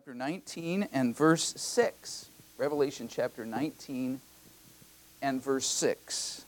chapter 0.00 0.14
19 0.14 0.88
and 0.94 1.14
verse 1.14 1.52
6. 1.58 2.30
Revelation 2.56 3.06
chapter 3.06 3.44
19 3.44 4.18
and 5.20 5.44
verse 5.44 5.66
6. 5.66 6.46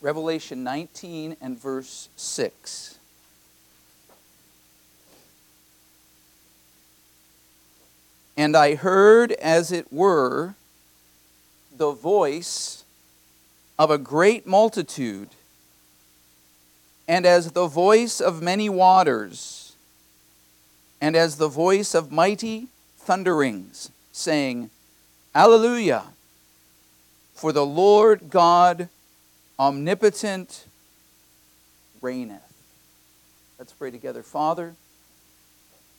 Revelation 0.00 0.64
19 0.64 1.36
and 1.42 1.60
verse 1.60 2.08
6. 2.16 2.98
And 8.34 8.56
I 8.56 8.76
heard, 8.76 9.32
as 9.32 9.72
it 9.72 9.92
were, 9.92 10.54
the 11.76 11.92
voice 11.92 12.84
of 13.80 13.90
a 13.90 13.96
great 13.96 14.46
multitude, 14.46 15.30
and 17.08 17.24
as 17.24 17.52
the 17.52 17.66
voice 17.66 18.20
of 18.20 18.42
many 18.42 18.68
waters, 18.68 19.74
and 21.00 21.16
as 21.16 21.36
the 21.36 21.48
voice 21.48 21.94
of 21.94 22.12
mighty 22.12 22.68
thunderings, 22.98 23.90
saying, 24.12 24.68
Alleluia! 25.34 26.04
For 27.32 27.52
the 27.52 27.64
Lord 27.64 28.28
God 28.28 28.90
omnipotent 29.58 30.66
reigneth. 32.02 32.42
Let's 33.58 33.72
pray 33.72 33.90
together. 33.90 34.22
Father, 34.22 34.74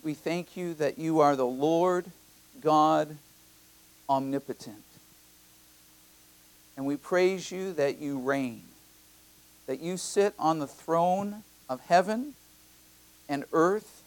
we 0.04 0.14
thank 0.14 0.56
you 0.56 0.76
that 0.76 1.00
you 1.00 1.20
are 1.20 1.36
the 1.36 1.48
Lord 1.48 2.06
God 2.62 3.18
omnipotent. 4.08 4.84
And 6.76 6.86
we 6.86 6.98
praise 6.98 7.52
you 7.52 7.74
that 7.74 8.00
you 8.00 8.20
reign, 8.20 8.64
that 9.68 9.82
you 9.82 9.98
sit 9.98 10.34
on 10.40 10.60
the 10.60 10.68
throne 10.68 11.44
of 11.70 11.82
heaven 11.82 12.34
and 13.28 13.46
earth. 13.54 14.04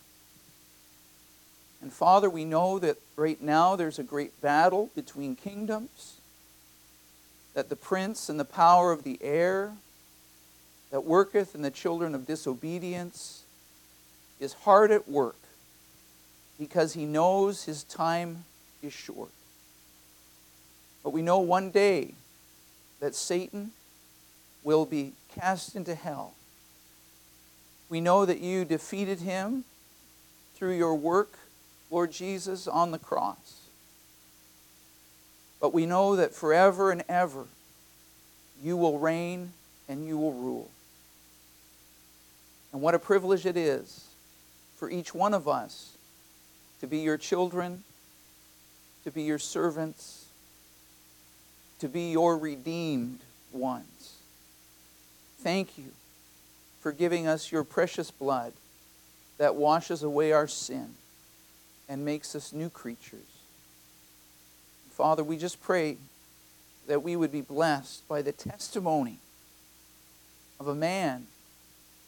And 1.83 1.93
Father, 1.93 2.31
we 2.31 2.45
know 2.45 2.79
that 2.79 2.97
right 3.17 3.41
now 3.41 3.77
there's 3.77 3.99
a 3.99 4.03
great 4.03 4.41
battle 4.41 4.91
between 4.95 5.37
kingdoms 5.37 6.19
that 7.55 7.69
the 7.69 7.77
prince 7.77 8.29
and 8.29 8.39
the 8.39 8.45
power 8.45 8.91
of 8.91 9.05
the 9.05 9.19
air 9.23 9.73
that 10.91 11.05
worketh 11.05 11.55
in 11.55 11.63
the 11.63 11.71
children 11.71 12.15
of 12.15 12.27
disobedience 12.27 13.45
is 14.41 14.53
hard 14.53 14.91
at 14.91 15.09
work 15.09 15.37
because 16.59 16.95
he 16.95 17.05
knows 17.05 17.65
his 17.65 17.85
time 17.85 18.45
is 18.83 18.93
short. 18.93 19.31
But 21.03 21.11
we 21.11 21.23
know 21.23 21.39
one 21.39 21.71
day 21.71 22.15
that 23.05 23.15
Satan 23.15 23.71
will 24.63 24.87
be 24.87 25.13
cast 25.39 25.77
into 25.77 25.95
hell. 25.95 26.33
We 27.91 28.01
know 28.01 28.25
that 28.25 28.41
you 28.41 28.65
defeated 28.65 29.21
him 29.21 29.65
through 30.55 30.79
your 30.79 30.95
work, 30.95 31.35
Lord 31.91 32.13
Jesus, 32.13 32.67
on 32.67 32.93
the 32.93 32.99
cross. 32.99 33.61
But 35.61 35.75
we 35.75 35.85
know 35.85 36.17
that 36.17 36.35
forever 36.35 36.91
and 36.91 37.05
ever 37.07 37.45
you 38.63 38.75
will 38.79 38.99
reign 38.99 39.53
and 39.87 40.07
you 40.07 40.17
will 40.17 40.33
rule. 40.33 40.71
And 42.73 42.81
what 42.81 42.95
a 42.95 42.99
privilege 42.99 43.45
it 43.45 43.59
is 43.59 44.07
for 44.79 44.89
each 44.89 45.15
one 45.15 45.35
of 45.35 45.47
us 45.47 45.99
to 46.81 46.87
be 46.87 47.01
your 47.01 47.19
children, 47.19 47.85
to 49.05 49.11
be 49.11 49.25
your 49.25 49.39
servants, 49.39 50.24
to 51.85 51.89
be 51.91 52.13
your 52.13 52.39
redeemed 52.39 53.21
ones. 53.53 54.15
Thank 55.41 55.77
you 55.77 55.93
for 56.81 56.93
giving 56.93 57.27
us 57.27 57.53
your 57.53 57.63
precious 57.63 58.11
blood 58.11 58.55
that 59.37 59.55
washes 59.55 60.03
away 60.03 60.33
our 60.33 60.49
sin 60.49 60.95
and 61.87 62.03
makes 62.03 62.35
us 62.35 62.55
new 62.55 62.71
creatures. 62.71 63.21
Father, 64.93 65.23
we 65.23 65.37
just 65.37 65.63
pray 65.63 65.99
that 66.87 67.03
we 67.03 67.17
would 67.17 67.31
be 67.31 67.43
blessed 67.43 68.09
by 68.09 68.23
the 68.23 68.33
testimony 68.33 69.19
of 70.59 70.69
a 70.69 70.75
man 70.75 71.27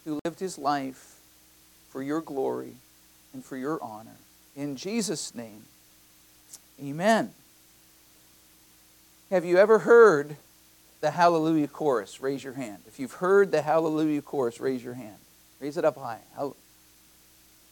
who 0.06 0.18
lived 0.24 0.40
his 0.40 0.56
life 0.56 1.16
for 1.90 2.02
your 2.02 2.22
glory 2.22 2.76
and 3.34 3.44
for 3.44 3.58
your 3.58 3.78
honor. 3.82 4.16
In 4.56 4.74
Jesus' 4.76 5.34
name, 5.34 5.64
amen. 6.82 7.34
Have 9.30 9.44
you 9.44 9.58
ever 9.58 9.80
heard 9.80 10.36
the 11.00 11.10
Hallelujah 11.10 11.66
chorus? 11.66 12.20
Raise 12.20 12.44
your 12.44 12.52
hand. 12.52 12.78
If 12.86 13.00
you've 13.00 13.14
heard 13.14 13.50
the 13.50 13.60
Hallelujah 13.60 14.22
chorus, 14.22 14.60
raise 14.60 14.84
your 14.84 14.94
hand. 14.94 15.16
Raise 15.58 15.76
it 15.76 15.84
up 15.84 15.96
high. 15.96 16.20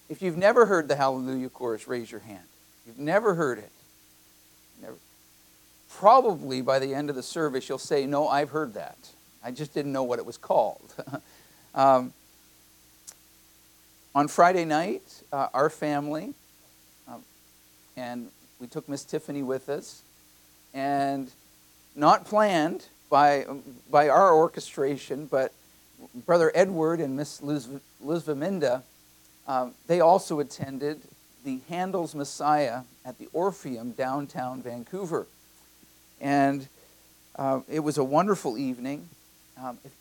If 0.08 0.20
you've 0.20 0.36
never 0.36 0.66
heard 0.66 0.88
the 0.88 0.96
Hallelujah 0.96 1.48
chorus, 1.50 1.86
raise 1.86 2.10
your 2.10 2.20
hand. 2.20 2.42
You've 2.86 2.98
never 2.98 3.34
heard 3.34 3.58
it 3.58 3.70
Never. 4.82 4.96
probably 5.88 6.60
by 6.60 6.80
the 6.80 6.92
end 6.92 7.08
of 7.08 7.16
the 7.16 7.22
service, 7.22 7.68
you'll 7.68 7.78
say, 7.78 8.04
No, 8.04 8.28
I've 8.28 8.50
heard 8.50 8.74
that. 8.74 8.98
I 9.42 9.52
just 9.52 9.72
didn't 9.74 9.92
know 9.92 10.02
what 10.02 10.18
it 10.18 10.26
was 10.26 10.36
called. 10.36 10.92
um, 11.74 12.12
on 14.14 14.26
Friday 14.26 14.64
night, 14.64 15.22
uh, 15.32 15.48
our 15.54 15.70
family, 15.70 16.34
um, 17.06 17.22
and 17.96 18.28
we 18.58 18.66
took 18.66 18.88
Miss 18.88 19.04
Tiffany 19.04 19.42
with 19.42 19.68
us, 19.68 20.02
and 20.72 21.30
not 21.94 22.24
planned 22.24 22.86
by, 23.10 23.46
by 23.90 24.08
our 24.08 24.34
orchestration, 24.34 25.26
but 25.26 25.52
Brother 26.26 26.50
Edward 26.54 27.00
and 27.00 27.16
Miss 27.16 27.40
Vaminda, 27.40 28.82
um, 29.46 29.74
they 29.86 30.00
also 30.00 30.40
attended 30.40 31.00
the 31.44 31.60
Handel's 31.68 32.14
Messiah 32.14 32.80
at 33.04 33.18
the 33.18 33.28
Orpheum 33.32 33.92
downtown 33.92 34.62
Vancouver. 34.62 35.26
And 36.20 36.66
uh, 37.36 37.60
it 37.68 37.80
was 37.80 37.98
a 37.98 38.04
wonderful 38.04 38.56
evening. 38.56 39.08
Um, 39.62 39.78
if, 39.84 39.92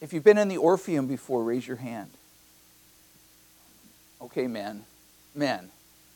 if 0.00 0.12
you've 0.12 0.24
been 0.24 0.38
in 0.38 0.48
the 0.48 0.58
Orpheum 0.58 1.06
before, 1.06 1.42
raise 1.42 1.66
your 1.66 1.78
hand. 1.78 2.10
Okay, 4.20 4.46
men. 4.46 4.84
Men. 5.34 5.70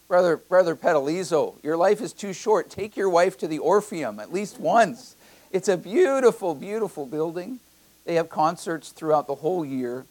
Brother, 0.07 0.37
Brother 0.37 0.77
Pedalizo, 0.77 1.55
your 1.63 1.77
life 1.77 2.03
is 2.03 2.13
too 2.13 2.35
short. 2.35 2.69
Take 2.69 2.97
your 2.97 3.09
wife 3.09 3.39
to 3.39 3.49
the 3.49 3.59
Orpheum 3.59 4.21
at 4.21 4.33
least 4.33 4.61
once. 4.61 5.17
It's 5.55 5.69
a 5.69 5.77
beautiful, 5.77 6.53
beautiful 6.57 7.07
building. 7.07 7.61
They 8.07 8.17
have 8.17 8.29
concerts 8.29 8.89
throughout 8.89 9.29
the 9.29 9.37
whole 9.37 9.65
year, 9.65 10.05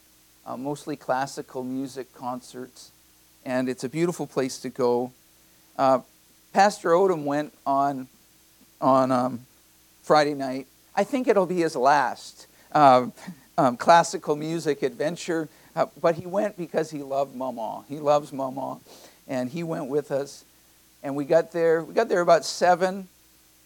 uh, 0.45 0.55
mostly 0.55 0.95
classical 0.95 1.65
music 1.65 2.13
concerts, 2.13 2.91
and 3.43 3.67
it's 3.67 3.83
a 3.83 3.89
beautiful 3.89 4.25
place 4.25 4.57
to 4.59 4.69
go. 4.69 5.11
Uh, 5.77 5.99
Pastor 6.53 6.91
Odom 6.91 7.25
went 7.25 7.51
on 7.65 8.07
on 8.79 9.11
um, 9.11 9.45
Friday 10.01 10.33
night. 10.33 10.67
I 10.95 11.03
think 11.03 11.27
it'll 11.27 11.45
be 11.45 11.59
his 11.59 11.75
last 11.75 12.47
uh, 12.71 13.07
um, 13.57 13.75
classical 13.75 14.37
music 14.37 14.81
adventure, 14.81 15.49
uh, 15.75 15.87
but 16.01 16.15
he 16.15 16.25
went 16.25 16.55
because 16.55 16.89
he 16.89 17.03
loved 17.03 17.35
Mama. 17.35 17.83
He 17.89 17.99
loves 17.99 18.31
Mama, 18.31 18.79
and 19.27 19.49
he 19.49 19.61
went 19.63 19.87
with 19.87 20.09
us. 20.09 20.45
And 21.03 21.17
we 21.17 21.25
got 21.25 21.51
there. 21.51 21.83
We 21.83 21.93
got 21.93 22.07
there 22.07 22.21
about 22.21 22.45
seven, 22.45 23.09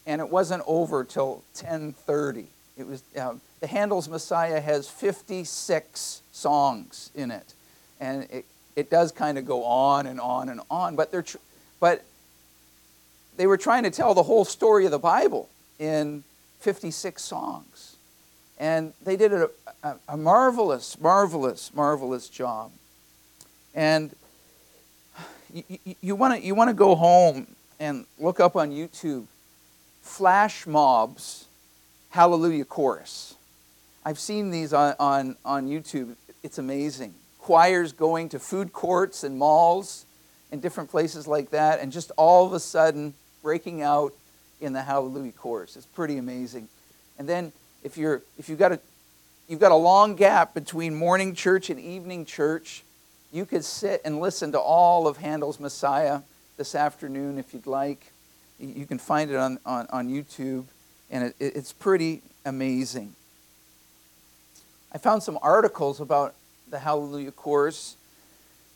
and 0.08 0.20
it 0.20 0.30
wasn't 0.30 0.64
over 0.66 1.04
till 1.04 1.44
ten 1.54 1.94
thirty. 1.94 2.48
It 2.78 2.88
was 2.88 3.04
the 3.14 3.68
Handel's 3.68 4.10
Messiah 4.10 4.60
has 4.60 4.90
fifty 4.90 5.44
six 5.44 6.24
songs 6.32 7.12
in 7.14 7.30
it, 7.30 7.54
and 8.00 8.24
it, 8.32 8.46
it 8.76 8.90
does 8.90 9.12
kind 9.12 9.38
of 9.38 9.46
go 9.46 9.64
on 9.64 10.08
and 10.08 10.20
on 10.20 10.50
and 10.50 10.62
on. 10.72 10.96
But 10.96 11.12
they're 11.12 11.22
tr- 11.22 11.38
but 11.80 12.04
they 13.36 13.46
were 13.46 13.58
trying 13.58 13.84
to 13.84 13.92
tell 13.92 14.16
the 14.16 14.24
whole 14.24 14.46
story 14.46 14.86
of 14.86 14.92
the 14.92 15.00
Bible 15.00 15.48
in 15.80 16.24
56 16.60 17.22
songs. 17.22 17.96
And 18.60 18.94
they 19.04 19.16
did 19.16 19.32
a, 19.32 19.50
a, 19.84 19.96
a 20.10 20.18
marvelous, 20.18 21.00
marvelous, 21.00 21.72
marvelous 21.74 22.28
job. 22.30 22.72
And 23.76 24.16
you, 26.02 26.16
want 26.16 26.34
to 26.34 26.46
you 26.46 26.56
wanna 26.56 26.74
go 26.74 26.96
home 26.96 27.48
and 27.80 28.06
look 28.18 28.40
up 28.40 28.56
on 28.56 28.72
YouTube 28.72 29.28
Flash 30.08 30.66
Mobs 30.66 31.46
Hallelujah 32.10 32.66
Chorus. 32.66 33.36
I've 34.04 34.18
seen 34.18 34.50
these 34.50 34.74
on, 34.74 34.96
on, 35.00 35.36
on 35.44 35.68
YouTube. 35.68 36.16
It's 36.42 36.58
amazing. 36.58 37.14
Choirs 37.40 37.92
going 37.92 38.30
to 38.30 38.40
food 38.40 38.74
courts 38.74 39.24
and 39.24 39.38
malls 39.38 40.06
and 40.52 40.62
different 40.62 40.90
places 40.90 41.28
like 41.28 41.52
that, 41.52 41.82
and 41.82 41.92
just 41.92 42.12
all 42.18 42.46
of 42.46 42.54
a 42.54 42.60
sudden, 42.60 43.14
breaking 43.44 43.82
out 43.82 44.14
in 44.62 44.74
the 44.74 44.82
Hallelujah 44.82 45.34
chorus. 45.34 45.76
It's 45.76 45.86
pretty 45.86 46.18
amazing. 46.18 46.70
And 47.20 47.28
then 47.28 47.52
if 47.84 47.98
you're 47.98 48.22
if 48.38 48.48
you've 48.50 48.60
got 48.60 48.72
a 48.72 48.80
you've 49.48 49.60
got 49.60 49.72
a 49.72 49.76
long 49.76 50.16
gap 50.16 50.54
between 50.54 50.96
morning 50.96 51.36
church 51.36 51.70
and 51.70 51.80
evening 51.80 52.26
church, 52.26 52.84
you 53.32 53.46
could 53.46 53.66
sit 53.66 54.02
and 54.06 54.20
listen 54.20 54.54
to 54.54 54.60
all 54.60 55.08
of 55.08 55.18
Handel's 55.18 55.60
Messiah 55.60 56.22
this 56.56 56.76
afternoon 56.76 57.38
if 57.38 57.54
you'd 57.54 57.68
like. 57.68 58.14
You 58.60 58.86
can 58.86 58.98
find 58.98 59.30
it 59.30 59.36
on, 59.36 59.60
on, 59.66 59.88
on 59.92 60.10
YouTube, 60.10 60.66
and 61.12 61.26
it, 61.26 61.36
it's 61.40 61.74
pretty 61.74 62.22
amazing. 62.46 63.14
I 64.92 64.98
found 64.98 65.22
some 65.22 65.38
articles 65.42 66.00
about 66.00 66.34
the 66.70 66.80
Hallelujah 66.80 67.32
Chorus, 67.32 67.98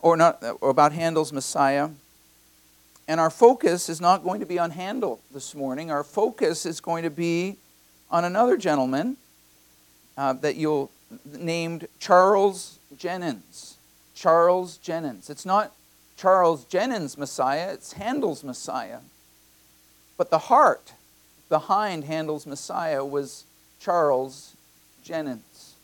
or 0.00 0.16
not, 0.16 0.42
or 0.60 0.70
about 0.70 0.92
Handel's 0.92 1.32
Messiah. 1.32 1.90
And 3.08 3.18
our 3.18 3.30
focus 3.30 3.88
is 3.88 4.00
not 4.00 4.22
going 4.22 4.40
to 4.40 4.46
be 4.46 4.58
on 4.58 4.70
Handel 4.70 5.20
this 5.32 5.54
morning. 5.54 5.90
Our 5.90 6.04
focus 6.04 6.64
is 6.64 6.80
going 6.80 7.02
to 7.02 7.10
be 7.10 7.56
on 8.10 8.24
another 8.24 8.56
gentleman 8.56 9.16
uh, 10.16 10.34
that 10.34 10.56
you'll 10.56 10.90
named 11.26 11.88
Charles 11.98 12.78
Jennens. 12.96 13.74
Charles 14.14 14.78
Jennens. 14.78 15.28
It's 15.28 15.44
not 15.44 15.72
Charles 16.16 16.64
Jennens' 16.66 17.18
Messiah, 17.18 17.72
it's 17.72 17.94
Handel's 17.94 18.44
Messiah. 18.44 18.98
But 20.16 20.30
the 20.30 20.38
heart 20.38 20.92
behind 21.48 22.04
Handel's 22.04 22.46
Messiah 22.46 23.04
was 23.04 23.44
Charles 23.80 24.54
Jennens. 25.04 25.74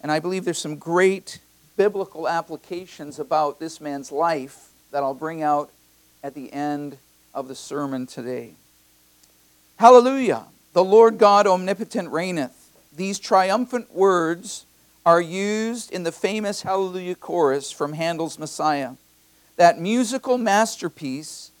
And 0.00 0.10
I 0.12 0.20
believe 0.20 0.44
there's 0.44 0.58
some 0.58 0.76
great 0.76 1.40
biblical 1.76 2.28
applications 2.28 3.18
about 3.18 3.60
this 3.60 3.80
man's 3.80 4.10
life 4.10 4.68
that 4.90 5.02
I'll 5.02 5.14
bring 5.14 5.42
out 5.42 5.70
at 6.22 6.34
the 6.34 6.52
end 6.52 6.96
of 7.34 7.48
the 7.48 7.54
sermon 7.54 8.06
today. 8.06 8.54
Hallelujah! 9.76 10.46
The 10.72 10.84
Lord 10.84 11.18
God 11.18 11.46
omnipotent 11.46 12.10
reigneth. 12.10 12.72
These 12.94 13.18
triumphant 13.18 13.94
words 13.94 14.66
are 15.06 15.20
used 15.20 15.92
in 15.92 16.02
the 16.02 16.12
famous 16.12 16.62
Hallelujah 16.62 17.14
chorus 17.14 17.70
from 17.70 17.92
Handel's 17.92 18.38
Messiah, 18.38 18.92
that 19.56 19.78
musical 19.78 20.36
masterpiece 20.36 21.52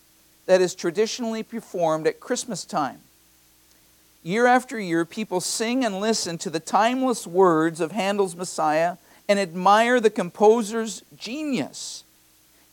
that 0.48 0.62
is 0.62 0.74
traditionally 0.74 1.42
performed 1.42 2.06
at 2.06 2.20
Christmas 2.20 2.64
time. 2.64 3.00
Year 4.22 4.46
after 4.46 4.80
year, 4.80 5.04
people 5.04 5.42
sing 5.42 5.84
and 5.84 6.00
listen 6.00 6.38
to 6.38 6.48
the 6.48 6.58
timeless 6.58 7.26
words 7.26 7.82
of 7.82 7.92
Handel's 7.92 8.34
Messiah 8.34 8.96
and 9.28 9.38
admire 9.38 10.00
the 10.00 10.08
composer's 10.08 11.02
genius 11.14 12.02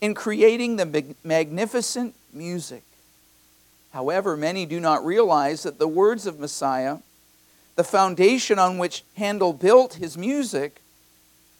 in 0.00 0.14
creating 0.14 0.76
the 0.76 1.14
magnificent 1.22 2.14
music. 2.32 2.82
However, 3.92 4.38
many 4.38 4.64
do 4.64 4.80
not 4.80 5.04
realize 5.04 5.62
that 5.62 5.78
the 5.78 5.86
words 5.86 6.26
of 6.26 6.40
Messiah, 6.40 6.98
the 7.74 7.84
foundation 7.84 8.58
on 8.58 8.78
which 8.78 9.04
Handel 9.18 9.52
built 9.52 9.94
his 9.94 10.16
music, 10.16 10.80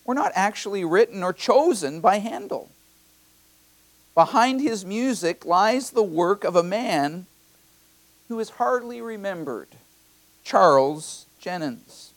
were 0.07 0.15
not 0.15 0.33
actually 0.35 0.83
written 0.83 1.23
or 1.23 1.35
chosen 1.35 2.01
by 2.01 2.21
Handel. 2.21 2.71
Behind 4.17 4.63
his 4.63 4.83
music 4.83 5.45
lies 5.45 5.91
the 5.91 6.03
work 6.03 6.43
of 6.43 6.57
a 6.57 6.63
man 6.63 7.27
who 8.29 8.41
is 8.41 8.49
hardly 8.49 9.03
remembered 9.03 9.69
Charles 10.43 11.27
Jennens. 11.39 12.13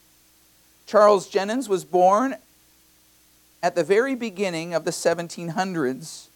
Charles 0.85 1.29
Jennens 1.29 1.67
was 1.67 1.83
born 1.83 2.37
at 3.61 3.75
the 3.75 3.83
very 3.83 4.15
beginning 4.15 4.73
of 4.73 4.85
the 4.85 4.91
1700s 4.91 6.27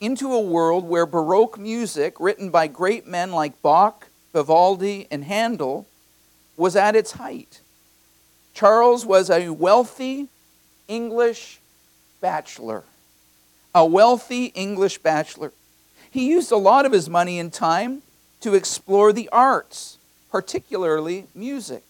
into 0.00 0.32
a 0.32 0.40
world 0.40 0.88
where 0.88 1.04
Baroque 1.04 1.58
music, 1.58 2.18
written 2.18 2.48
by 2.48 2.66
great 2.66 3.06
men 3.06 3.32
like 3.32 3.60
Bach, 3.60 4.08
Vivaldi, 4.32 5.08
and 5.10 5.24
Handel, 5.24 5.86
was 6.56 6.74
at 6.74 6.96
its 6.96 7.12
height. 7.12 7.60
Charles 8.54 9.04
was 9.04 9.28
a 9.28 9.50
wealthy 9.50 10.28
English 10.88 11.60
bachelor. 12.22 12.84
A 13.74 13.84
wealthy 13.84 14.46
English 14.46 14.98
bachelor. 14.98 15.52
He 16.10 16.28
used 16.28 16.52
a 16.52 16.56
lot 16.56 16.84
of 16.84 16.92
his 16.92 17.08
money 17.08 17.38
and 17.38 17.52
time 17.52 18.02
to 18.40 18.54
explore 18.54 19.12
the 19.12 19.28
arts, 19.30 19.98
particularly 20.30 21.26
music. 21.34 21.82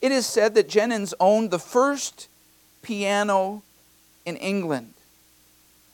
It 0.00 0.12
is 0.12 0.26
said 0.26 0.54
that 0.54 0.68
Jennens 0.68 1.14
owned 1.20 1.50
the 1.50 1.58
first 1.58 2.28
piano 2.82 3.62
in 4.24 4.36
England. 4.36 4.94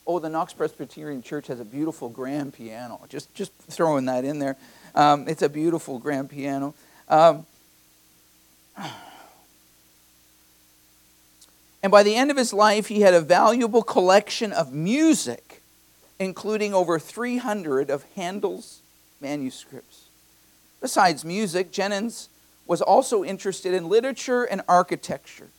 Oh, 0.06 0.18
the 0.18 0.28
Knox 0.28 0.52
Presbyterian 0.52 1.22
Church 1.22 1.46
has 1.46 1.60
a 1.60 1.64
beautiful 1.64 2.08
grand 2.08 2.54
piano. 2.54 3.00
Just, 3.08 3.34
just 3.34 3.52
throwing 3.68 4.04
that 4.06 4.24
in 4.24 4.38
there. 4.38 4.56
Um, 4.94 5.26
it's 5.28 5.42
a 5.42 5.48
beautiful 5.48 5.98
grand 5.98 6.30
piano. 6.30 6.74
Um, 7.08 7.46
and 11.84 11.92
by 11.92 12.02
the 12.02 12.16
end 12.16 12.32
of 12.32 12.36
his 12.36 12.52
life, 12.52 12.88
he 12.88 13.02
had 13.02 13.14
a 13.14 13.20
valuable 13.20 13.84
collection 13.84 14.52
of 14.52 14.72
music, 14.72 15.62
including 16.18 16.74
over 16.74 16.98
300 16.98 17.90
of 17.90 18.04
Handel's 18.16 18.80
manuscripts. 19.20 20.06
Besides 20.80 21.24
music, 21.24 21.70
Jennens 21.70 22.26
was 22.66 22.82
also 22.82 23.22
interested 23.22 23.72
in 23.72 23.88
literature 23.88 24.42
and 24.42 24.62
architecture 24.66 25.50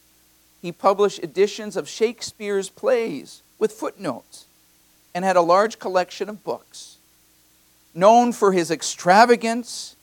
he 0.65 0.71
published 0.71 1.19
editions 1.19 1.77
of 1.77 1.87
Shakespeare's 1.87 2.69
plays 2.69 3.43
with 3.59 3.71
footnotes 3.71 4.45
and 5.13 5.23
had 5.23 5.35
a 5.35 5.41
large 5.41 5.77
collection 5.77 6.27
of 6.27 6.43
books. 6.43 6.97
Known 7.93 8.33
for 8.33 8.51
his 8.51 8.71
extravagance, 8.71 9.95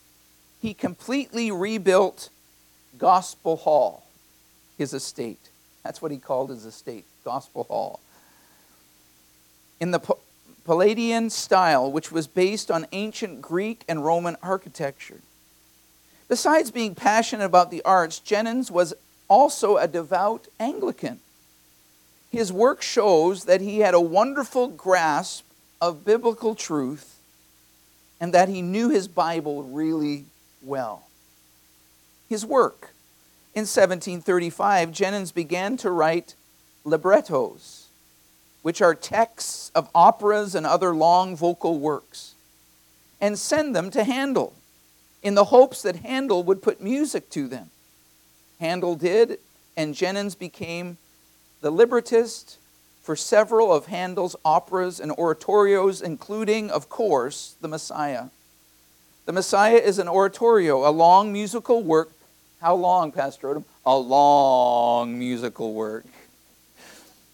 he 0.60 0.72
completely 0.72 1.50
rebuilt 1.50 2.28
Gospel 2.96 3.56
Hall, 3.56 4.06
his 4.78 4.94
estate. 4.94 5.50
That's 5.84 6.00
what 6.00 6.12
he 6.12 6.18
called 6.18 6.50
his 6.50 6.64
estate, 6.64 7.04
Gospel 7.24 7.64
Hall. 7.64 8.00
In 9.80 9.90
the 9.90 10.00
Palladian 10.64 11.30
style, 11.30 11.90
which 11.90 12.12
was 12.12 12.26
based 12.26 12.70
on 12.70 12.86
ancient 12.92 13.42
Greek 13.42 13.82
and 13.88 14.04
Roman 14.04 14.36
architecture. 14.42 15.20
Besides 16.28 16.70
being 16.70 16.94
passionate 16.94 17.44
about 17.44 17.70
the 17.70 17.82
arts, 17.82 18.20
Jennens 18.20 18.70
was 18.70 18.94
also 19.28 19.76
a 19.76 19.88
devout 19.88 20.46
Anglican. 20.60 21.18
His 22.30 22.52
work 22.52 22.80
shows 22.80 23.44
that 23.44 23.60
he 23.60 23.80
had 23.80 23.94
a 23.94 24.00
wonderful 24.00 24.68
grasp 24.68 25.44
of 25.80 26.04
biblical 26.04 26.54
truth 26.54 27.18
and 28.20 28.32
that 28.32 28.48
he 28.48 28.62
knew 28.62 28.88
his 28.88 29.08
Bible 29.08 29.64
really 29.64 30.26
well. 30.62 31.08
His 32.28 32.46
work. 32.46 32.91
In 33.54 33.62
1735, 33.62 34.92
Jennens 34.92 35.32
began 35.32 35.76
to 35.78 35.90
write 35.90 36.34
librettos, 36.84 37.88
which 38.62 38.80
are 38.80 38.94
texts 38.94 39.70
of 39.74 39.90
operas 39.94 40.54
and 40.54 40.64
other 40.64 40.94
long 40.94 41.36
vocal 41.36 41.78
works, 41.78 42.34
and 43.20 43.38
send 43.38 43.76
them 43.76 43.90
to 43.90 44.04
Handel 44.04 44.54
in 45.22 45.34
the 45.34 45.44
hopes 45.44 45.82
that 45.82 45.96
Handel 45.96 46.42
would 46.44 46.62
put 46.62 46.80
music 46.80 47.28
to 47.30 47.46
them. 47.46 47.70
Handel 48.58 48.96
did, 48.96 49.38
and 49.76 49.94
Jennens 49.94 50.34
became 50.38 50.96
the 51.60 51.70
librettist 51.70 52.56
for 53.02 53.16
several 53.16 53.72
of 53.72 53.86
Handel's 53.86 54.36
operas 54.44 54.98
and 54.98 55.12
oratorios, 55.12 56.02
including, 56.02 56.70
of 56.70 56.88
course, 56.88 57.56
The 57.60 57.68
Messiah. 57.68 58.26
The 59.26 59.32
Messiah 59.32 59.76
is 59.76 59.98
an 59.98 60.08
oratorio, 60.08 60.88
a 60.88 60.90
long 60.90 61.32
musical 61.32 61.82
work. 61.82 62.10
How 62.62 62.76
long, 62.76 63.10
Pastor 63.10 63.48
Odom? 63.48 63.64
A 63.84 63.96
long 63.96 65.18
musical 65.18 65.74
work. 65.74 66.04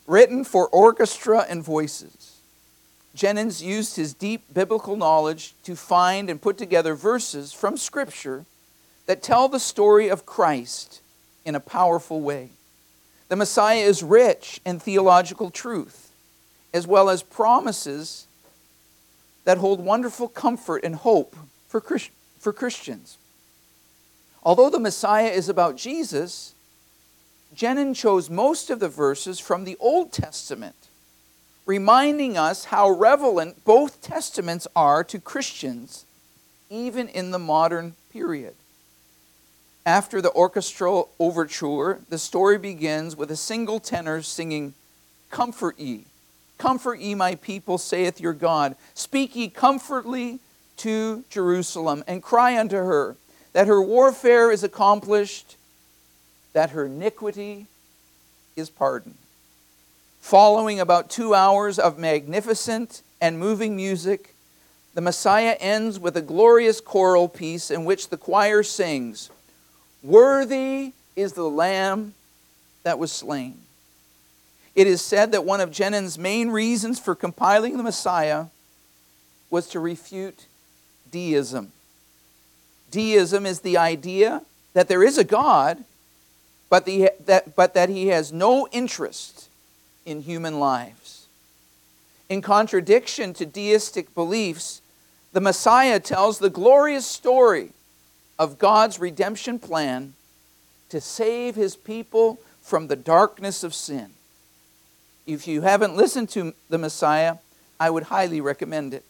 Written 0.07 0.43
for 0.43 0.67
orchestra 0.69 1.45
and 1.47 1.63
voices. 1.63 2.41
Jennings 3.15 3.63
used 3.63 3.97
his 3.97 4.15
deep 4.15 4.55
biblical 4.55 4.97
knowledge 4.97 5.55
to 5.65 5.77
find 5.77 6.31
and 6.31 6.41
put 6.41 6.57
together 6.57 6.95
verses 6.95 7.53
from 7.53 7.77
Scripture 7.77 8.47
that 9.05 9.23
tell 9.23 9.49
the 9.49 9.61
story 9.61 10.09
of 10.09 10.25
Christ 10.25 11.03
in 11.45 11.55
a 11.55 11.61
powerful 11.61 12.23
way. 12.23 12.53
The 13.29 13.37
Messiah 13.37 13.81
is 13.81 14.03
rich 14.03 14.63
in 14.65 14.79
theological 14.79 15.51
truth, 15.51 16.11
as 16.73 16.87
well 16.87 17.11
as 17.11 17.23
promises 17.23 18.27
that 19.45 19.59
hold 19.59 19.81
wonderful 19.81 20.29
comfort 20.29 20.85
and 20.85 20.95
hope 20.95 21.37
for, 21.69 21.83
Christ- 21.83 22.13
for 22.39 22.55
Christians. 22.55 23.19
Although 24.49 24.71
the 24.71 24.81
Messiah 24.81 25.29
is 25.29 25.51
about 25.51 25.77
Jesus, 25.77 26.55
Jennens 27.55 27.99
chose 27.99 28.31
most 28.31 28.71
of 28.71 28.81
the 28.81 28.89
verses 28.89 29.39
from 29.39 29.65
the 29.65 29.77
Old 29.79 30.11
Testament, 30.11 30.89
reminding 31.67 32.39
us 32.39 32.65
how 32.65 32.89
relevant 32.89 33.63
both 33.67 34.01
testaments 34.01 34.67
are 34.75 35.05
to 35.05 35.21
Christians, 35.21 36.07
even 36.71 37.09
in 37.09 37.31
the 37.31 37.39
modern 37.39 37.95
period. 38.11 38.55
After 39.85 40.23
the 40.23 40.33
orchestral 40.33 41.11
overture, 41.19 42.01
the 42.09 42.17
story 42.17 42.57
begins 42.57 43.15
with 43.15 43.31
a 43.31 43.37
single 43.37 43.81
tenor 43.81 44.23
singing, 44.23 44.73
Comfort 45.29 45.79
ye, 45.79 46.07
comfort 46.57 47.01
ye, 47.01 47.15
my 47.15 47.35
people, 47.35 47.77
saith 47.77 48.19
your 48.19 48.33
God. 48.33 48.77
Speak 48.95 49.37
ye 49.37 49.51
comfortably 49.51 50.39
to 50.79 51.25
Jerusalem, 51.29 52.03
and 52.07 52.23
cry 52.23 52.59
unto 52.59 52.77
her 52.77 53.15
that 53.53 53.67
her 53.67 53.83
warfare 53.83 54.51
is 54.51 54.63
accomplished, 54.63 55.57
that 56.53 56.71
her 56.71 56.87
iniquity 56.87 57.67
is 58.57 58.71
pardoned. 58.71 59.17
Following 60.21 60.81
about 60.81 61.11
two 61.11 61.35
hours 61.35 61.79
of 61.79 61.99
magnificent 61.99 63.03
and 63.21 63.39
moving 63.39 63.77
music, 63.77 64.35
the 64.95 65.01
Messiah 65.01 65.57
ends 65.61 65.99
with 65.99 66.17
a 66.17 66.23
glorious 66.23 66.81
choral 66.81 67.29
piece 67.29 67.71
in 67.71 67.85
which 67.85 68.09
the 68.09 68.17
choir 68.17 68.63
sings, 68.63 69.31
Worthy 70.03 70.93
is 71.17 71.33
the 71.33 71.49
Lamb 71.49 72.15
that 72.85 72.99
was 72.99 73.11
slain. 73.11 73.59
It 74.75 74.87
is 74.87 75.03
said 75.03 75.33
that 75.33 75.45
one 75.45 75.61
of 75.61 75.71
Jennens' 75.71 76.19
main 76.19 76.51
reasons 76.51 77.01
for 77.01 77.15
compiling 77.15 77.77
the 77.77 77.83
Messiah 77.83 78.47
was 79.51 79.69
to 79.71 79.81
refute 79.81 80.47
deism. 81.11 81.73
Deism 82.91 83.47
is 83.47 83.61
the 83.61 83.77
idea 83.77 84.43
that 84.75 84.89
there 84.89 85.03
is 85.03 85.19
a 85.19 85.25
God, 85.25 85.85
but, 86.71 86.85
the, 86.85 87.11
that, 87.27 87.57
but 87.57 87.75
that 87.75 87.89
he 87.89 88.09
has 88.09 88.33
no 88.33 88.69
interest 88.73 89.49
in 90.07 90.23
human 90.23 90.59
lives. 90.59 91.27
In 92.29 92.43
contradiction 92.43 93.33
to 93.35 93.47
deistic 93.47 94.15
beliefs, 94.15 94.83
the 95.33 95.41
Messiah 95.41 96.01
tells 96.01 96.39
the 96.39 96.51
glorious 96.51 97.07
story 97.07 97.73
of 98.39 98.59
God's 98.59 98.99
redemption 98.99 99.59
plan 99.59 100.15
to 100.91 101.01
save 101.01 101.55
his 101.55 101.77
people 101.77 102.39
from 102.63 102.89
the 102.89 102.97
darkness 102.97 103.65
of 103.65 103.75
sin. 103.75 104.11
If 105.27 105.47
you 105.47 105.63
haven't 105.63 105.97
listened 105.97 106.31
to 106.31 106.55
the 106.69 106.79
Messiah, 106.79 107.37
I 107.81 107.91
would 107.91 108.05
highly 108.05 108.41
recommend 108.41 108.95
it. 108.95 109.05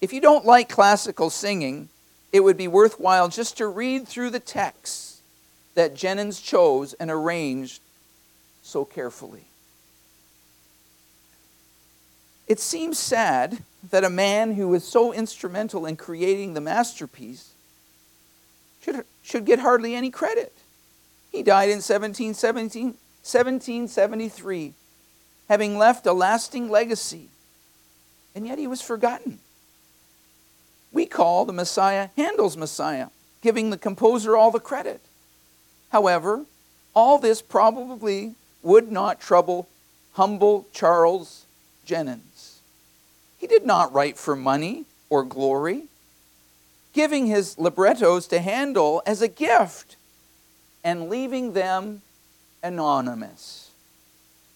If 0.00 0.12
you 0.12 0.20
don't 0.20 0.44
like 0.44 0.68
classical 0.68 1.30
singing, 1.30 1.88
it 2.32 2.40
would 2.40 2.56
be 2.56 2.68
worthwhile 2.68 3.28
just 3.28 3.56
to 3.58 3.66
read 3.66 4.06
through 4.06 4.30
the 4.30 4.40
texts 4.40 5.20
that 5.74 5.94
Jennens 5.94 6.42
chose 6.42 6.94
and 6.94 7.10
arranged 7.10 7.80
so 8.62 8.84
carefully. 8.84 9.44
It 12.48 12.60
seems 12.60 12.98
sad 12.98 13.62
that 13.90 14.04
a 14.04 14.10
man 14.10 14.54
who 14.54 14.68
was 14.68 14.84
so 14.84 15.12
instrumental 15.12 15.86
in 15.86 15.96
creating 15.96 16.54
the 16.54 16.60
masterpiece 16.60 17.52
should, 18.82 19.04
should 19.22 19.44
get 19.44 19.58
hardly 19.58 19.94
any 19.94 20.10
credit. 20.10 20.52
He 21.32 21.42
died 21.42 21.68
in 21.68 21.76
1717, 21.76 22.94
1773, 23.22 24.74
having 25.48 25.76
left 25.76 26.06
a 26.06 26.12
lasting 26.12 26.70
legacy, 26.70 27.28
and 28.34 28.46
yet 28.46 28.58
he 28.58 28.66
was 28.66 28.80
forgotten. 28.80 29.40
We 30.96 31.04
call 31.04 31.44
the 31.44 31.52
Messiah 31.52 32.08
Handel's 32.16 32.56
Messiah, 32.56 33.08
giving 33.42 33.68
the 33.68 33.76
composer 33.76 34.34
all 34.34 34.50
the 34.50 34.58
credit. 34.58 35.02
However, 35.90 36.46
all 36.94 37.18
this 37.18 37.42
probably 37.42 38.34
would 38.62 38.90
not 38.90 39.20
trouble 39.20 39.68
humble 40.14 40.66
Charles 40.72 41.44
Jennens. 41.86 42.60
He 43.36 43.46
did 43.46 43.66
not 43.66 43.92
write 43.92 44.16
for 44.16 44.34
money 44.34 44.86
or 45.10 45.22
glory, 45.22 45.82
giving 46.94 47.26
his 47.26 47.58
librettos 47.58 48.26
to 48.28 48.38
Handel 48.38 49.02
as 49.04 49.20
a 49.20 49.28
gift 49.28 49.96
and 50.82 51.10
leaving 51.10 51.52
them 51.52 52.00
anonymous. 52.62 53.70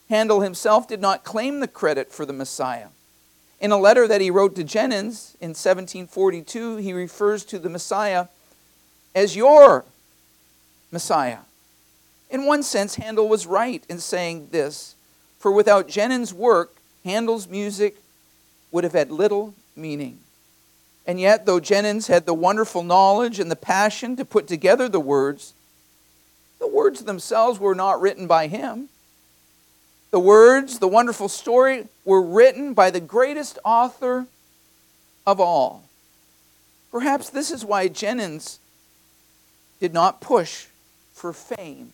Handel 0.08 0.40
himself 0.40 0.88
did 0.88 1.02
not 1.02 1.22
claim 1.22 1.60
the 1.60 1.68
credit 1.68 2.10
for 2.10 2.24
the 2.24 2.32
Messiah. 2.32 2.88
In 3.60 3.72
a 3.72 3.78
letter 3.78 4.08
that 4.08 4.22
he 4.22 4.30
wrote 4.30 4.54
to 4.56 4.64
Jennens 4.64 5.36
in 5.40 5.50
1742, 5.50 6.76
he 6.76 6.92
refers 6.92 7.44
to 7.44 7.58
the 7.58 7.68
Messiah 7.68 8.26
as 9.14 9.36
your 9.36 9.84
Messiah. 10.90 11.40
In 12.30 12.46
one 12.46 12.62
sense, 12.62 12.94
Handel 12.94 13.28
was 13.28 13.46
right 13.46 13.84
in 13.88 13.98
saying 13.98 14.48
this, 14.50 14.94
for 15.38 15.52
without 15.52 15.88
Jennens' 15.88 16.32
work, 16.32 16.74
Handel's 17.04 17.48
music 17.48 17.96
would 18.70 18.84
have 18.84 18.92
had 18.92 19.10
little 19.10 19.54
meaning. 19.74 20.20
And 21.06 21.18
yet, 21.18 21.44
though 21.44 21.60
Jennens 21.60 22.06
had 22.06 22.24
the 22.24 22.34
wonderful 22.34 22.84
knowledge 22.84 23.40
and 23.40 23.50
the 23.50 23.56
passion 23.56 24.16
to 24.16 24.24
put 24.24 24.46
together 24.46 24.88
the 24.88 25.00
words, 25.00 25.54
the 26.60 26.68
words 26.68 27.02
themselves 27.02 27.58
were 27.58 27.74
not 27.74 28.00
written 28.00 28.26
by 28.26 28.46
him. 28.46 28.89
The 30.10 30.20
words, 30.20 30.78
the 30.78 30.88
wonderful 30.88 31.28
story, 31.28 31.86
were 32.04 32.22
written 32.22 32.74
by 32.74 32.90
the 32.90 33.00
greatest 33.00 33.58
author 33.64 34.26
of 35.26 35.38
all. 35.38 35.84
Perhaps 36.90 37.30
this 37.30 37.50
is 37.50 37.64
why 37.64 37.88
Jennens 37.88 38.58
did 39.78 39.94
not 39.94 40.20
push 40.20 40.66
for 41.14 41.32
fame 41.32 41.92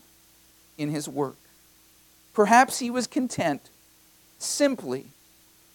in 0.79 0.91
his 0.91 1.09
work. 1.09 1.37
Perhaps 2.33 2.79
he 2.79 2.91
was 2.91 3.07
content 3.07 3.69
simply 4.39 5.07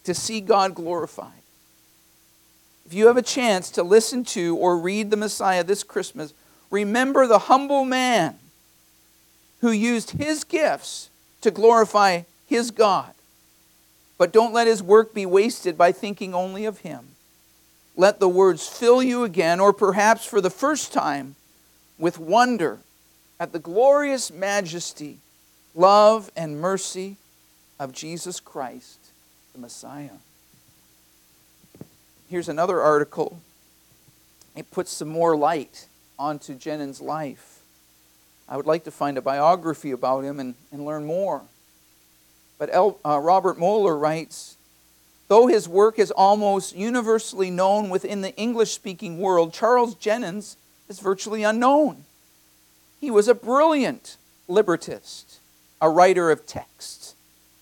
to 0.03 0.13
see 0.13 0.41
God 0.41 0.74
glorified. 0.74 1.41
If 2.86 2.93
you 2.93 3.07
have 3.07 3.17
a 3.17 3.21
chance 3.21 3.69
to 3.71 3.83
listen 3.83 4.24
to 4.25 4.57
or 4.57 4.77
read 4.77 5.12
the 5.12 5.17
Messiah 5.17 5.63
this 5.63 5.83
Christmas, 5.83 6.33
remember 6.71 7.27
the 7.27 7.39
humble 7.39 7.86
man 7.86 8.39
who 9.62 9.71
used 9.71 10.12
his 10.12 10.43
gifts 10.43 11.11
to 11.41 11.51
glorify 11.51 12.21
his 12.48 12.71
God. 12.71 13.13
But 14.17 14.31
don't 14.31 14.53
let 14.53 14.67
his 14.67 14.83
work 14.83 15.13
be 15.13 15.25
wasted 15.25 15.77
by 15.77 15.91
thinking 15.91 16.33
only 16.33 16.65
of 16.65 16.79
him. 16.79 17.07
Let 17.95 18.19
the 18.19 18.29
words 18.29 18.67
fill 18.67 19.03
you 19.03 19.24
again, 19.24 19.60
or 19.60 19.74
perhaps 19.74 20.25
for 20.25 20.39
the 20.39 20.50
first 20.50 20.93
time, 20.93 21.36
with 21.98 22.17
wonder 22.17 22.79
at 23.39 23.51
the 23.51 23.60
glorious 23.60 24.31
majesty, 24.31 25.17
love, 25.75 26.31
and 26.36 26.62
mercy 26.62 27.17
of 27.79 27.91
Jesus 27.91 28.39
Christ, 28.39 29.00
the 29.53 29.60
Messiah. 29.60 30.19
Here's 32.29 32.48
another 32.48 32.79
article. 32.79 33.41
It 34.55 34.71
puts 34.71 34.91
some 34.91 35.10
more 35.10 35.36
light 35.36 35.88
onto 36.17 36.53
Jennens' 36.53 37.01
life. 37.01 37.50
I 38.51 38.58
would 38.58 38.67
like 38.67 38.84
to 38.84 38.91
find 38.91 39.17
a 39.17 39.22
biography 39.22 39.91
about 39.91 40.25
him 40.25 40.38
and, 40.38 40.55
and 40.74 40.86
learn 40.86 41.05
more. 41.05 41.41
But 42.60 42.70
El, 42.74 43.00
uh, 43.05 43.17
Robert 43.17 43.58
Mohler 43.58 44.00
writes 44.00 44.58
Though 45.29 45.48
his 45.48 45.70
work 45.70 45.98
is 45.98 46.12
almost 46.12 46.75
universally 46.75 47.50
known 47.50 47.89
within 47.89 48.20
the 48.20 48.36
English 48.36 48.74
speaking 48.74 49.20
world, 49.20 49.53
Charles 49.53 49.96
Jennens 49.96 50.58
is 50.89 51.00
virtually 51.00 51.43
unknown. 51.43 52.03
He 53.00 53.10
was 53.10 53.29
a 53.29 53.34
brilliant 53.34 54.17
librettist, 54.50 55.39
a 55.79 55.89
writer 55.89 56.29
of 56.29 56.46
texts 56.46 57.15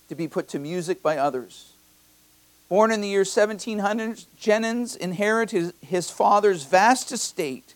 to 0.08 0.16
be 0.16 0.28
put 0.28 0.50
to 0.50 0.58
music 0.58 1.04
by 1.04 1.18
others. 1.18 1.74
Born 2.68 2.92
in 2.92 3.02
the 3.02 3.08
year 3.08 3.20
1700, 3.20 4.26
Jennens 4.42 4.98
inherited 4.98 5.74
his 5.82 6.10
father's 6.10 6.64
vast 6.64 7.12
estate 7.12 7.76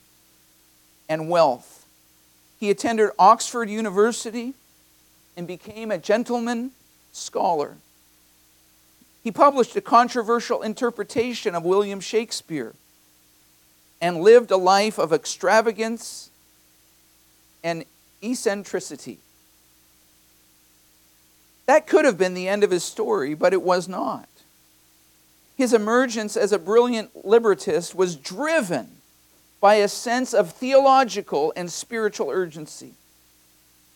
and 1.07 1.29
wealth. 1.29 1.72
He 2.63 2.69
attended 2.69 3.09
Oxford 3.19 3.69
University 3.69 4.53
and 5.35 5.45
became 5.45 5.91
a 5.91 5.97
gentleman 5.97 6.71
scholar. 7.11 7.75
He 9.21 9.31
published 9.31 9.75
a 9.75 9.81
controversial 9.81 10.61
interpretation 10.61 11.55
of 11.55 11.65
William 11.65 11.99
Shakespeare 11.99 12.73
and 13.99 14.21
lived 14.21 14.49
a 14.49 14.55
life 14.55 14.97
of 14.97 15.11
extravagance 15.11 16.29
and 17.65 17.83
eccentricity. 18.21 19.17
That 21.65 21.85
could 21.85 22.05
have 22.05 22.17
been 22.17 22.33
the 22.33 22.47
end 22.47 22.63
of 22.63 22.71
his 22.71 22.85
story, 22.85 23.33
but 23.33 23.51
it 23.51 23.61
was 23.61 23.89
not. 23.89 24.29
His 25.57 25.73
emergence 25.73 26.37
as 26.37 26.53
a 26.53 26.59
brilliant 26.59 27.25
librettist 27.25 27.93
was 27.93 28.15
driven 28.15 29.01
by 29.63 29.75
a 29.75 29.87
sense 29.87 30.33
of 30.33 30.51
theological 30.51 31.53
and 31.55 31.71
spiritual 31.71 32.29
urgency. 32.29 32.95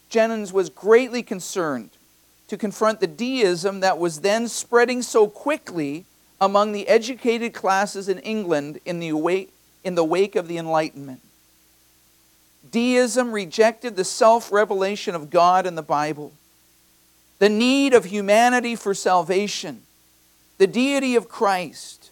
Jennings 0.07 0.53
was 0.53 0.69
greatly 0.69 1.21
concerned 1.21 1.89
to 2.47 2.55
confront 2.55 3.01
the 3.01 3.05
deism 3.05 3.81
that 3.81 3.97
was 3.97 4.21
then 4.21 4.47
spreading 4.47 5.01
so 5.01 5.27
quickly 5.27 6.05
among 6.39 6.71
the 6.71 6.88
educated 6.88 7.53
classes 7.53 8.07
in 8.07 8.17
England 8.19 8.79
in 8.86 9.01
the 9.01 9.12
wake, 9.12 9.51
in 9.83 9.95
the 9.95 10.05
wake 10.05 10.38
of 10.38 10.47
the 10.47 10.57
Enlightenment. 10.57 11.19
Deism 12.71 13.33
rejected 13.33 13.97
the 13.97 14.05
self 14.05 14.53
revelation 14.53 15.15
of 15.15 15.29
God 15.29 15.67
in 15.67 15.75
the 15.75 15.83
Bible 15.83 16.31
the 17.39 17.50
need 17.50 17.93
of 17.93 18.05
humanity 18.05 18.74
for 18.74 18.93
salvation, 18.93 19.81
the 20.59 20.67
deity 20.67 21.17
of 21.17 21.27
Christ, 21.27 22.12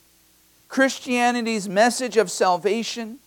Christianity's 0.68 1.70
message 1.70 2.18
of 2.18 2.30
salvation, 2.30 3.20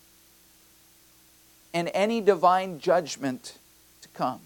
and 1.73 1.89
any 1.93 2.21
divine 2.21 2.79
judgment 2.79 3.57
to 4.01 4.09
come. 4.09 4.41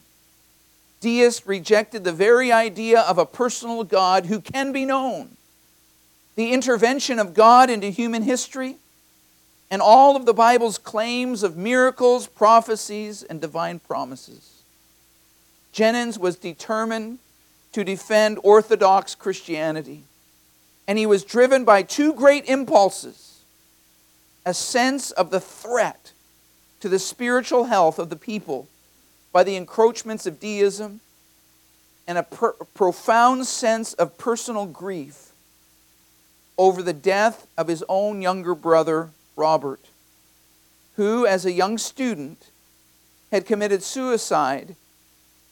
Deists 1.01 1.45
rejected 1.45 2.03
the 2.03 2.11
very 2.11 2.51
idea 2.51 3.01
of 3.01 3.17
a 3.17 3.25
personal 3.25 3.83
God 3.83 4.27
who 4.27 4.39
can 4.39 4.71
be 4.71 4.85
known, 4.85 5.35
the 6.35 6.53
intervention 6.53 7.19
of 7.19 7.33
God 7.33 7.69
into 7.69 7.89
human 7.89 8.23
history, 8.23 8.77
and 9.69 9.81
all 9.81 10.15
of 10.15 10.25
the 10.25 10.33
Bible's 10.33 10.77
claims 10.77 11.43
of 11.43 11.57
miracles, 11.57 12.27
prophecies, 12.27 13.23
and 13.23 13.41
divine 13.41 13.79
promises. 13.79 14.61
Jennings 15.71 16.19
was 16.19 16.35
determined 16.35 17.19
to 17.73 17.83
defend 17.83 18.39
Orthodox 18.43 19.15
Christianity. 19.15 20.03
And 20.87 20.97
he 20.97 21.05
was 21.05 21.23
driven 21.23 21.65
by 21.65 21.83
two 21.83 22.13
great 22.13 22.45
impulses 22.45 23.31
a 24.45 24.53
sense 24.53 25.11
of 25.11 25.31
the 25.31 25.39
threat 25.39 26.12
to 26.83 26.89
the 26.89 26.99
spiritual 26.99 27.63
health 27.63 27.97
of 27.97 28.09
the 28.09 28.15
people 28.17 28.67
by 29.31 29.41
the 29.41 29.55
encroachments 29.55 30.25
of 30.25 30.37
deism, 30.37 30.99
and 32.05 32.17
a 32.17 32.23
per- 32.23 32.51
profound 32.73 33.47
sense 33.47 33.93
of 33.93 34.17
personal 34.17 34.65
grief 34.65 35.31
over 36.57 36.83
the 36.83 36.91
death 36.91 37.47
of 37.57 37.69
his 37.69 37.85
own 37.87 38.21
younger 38.21 38.53
brother, 38.53 39.11
Robert, 39.37 39.79
who, 40.97 41.25
as 41.25 41.45
a 41.45 41.53
young 41.53 41.77
student, 41.77 42.49
had 43.31 43.45
committed 43.45 43.81
suicide 43.81 44.75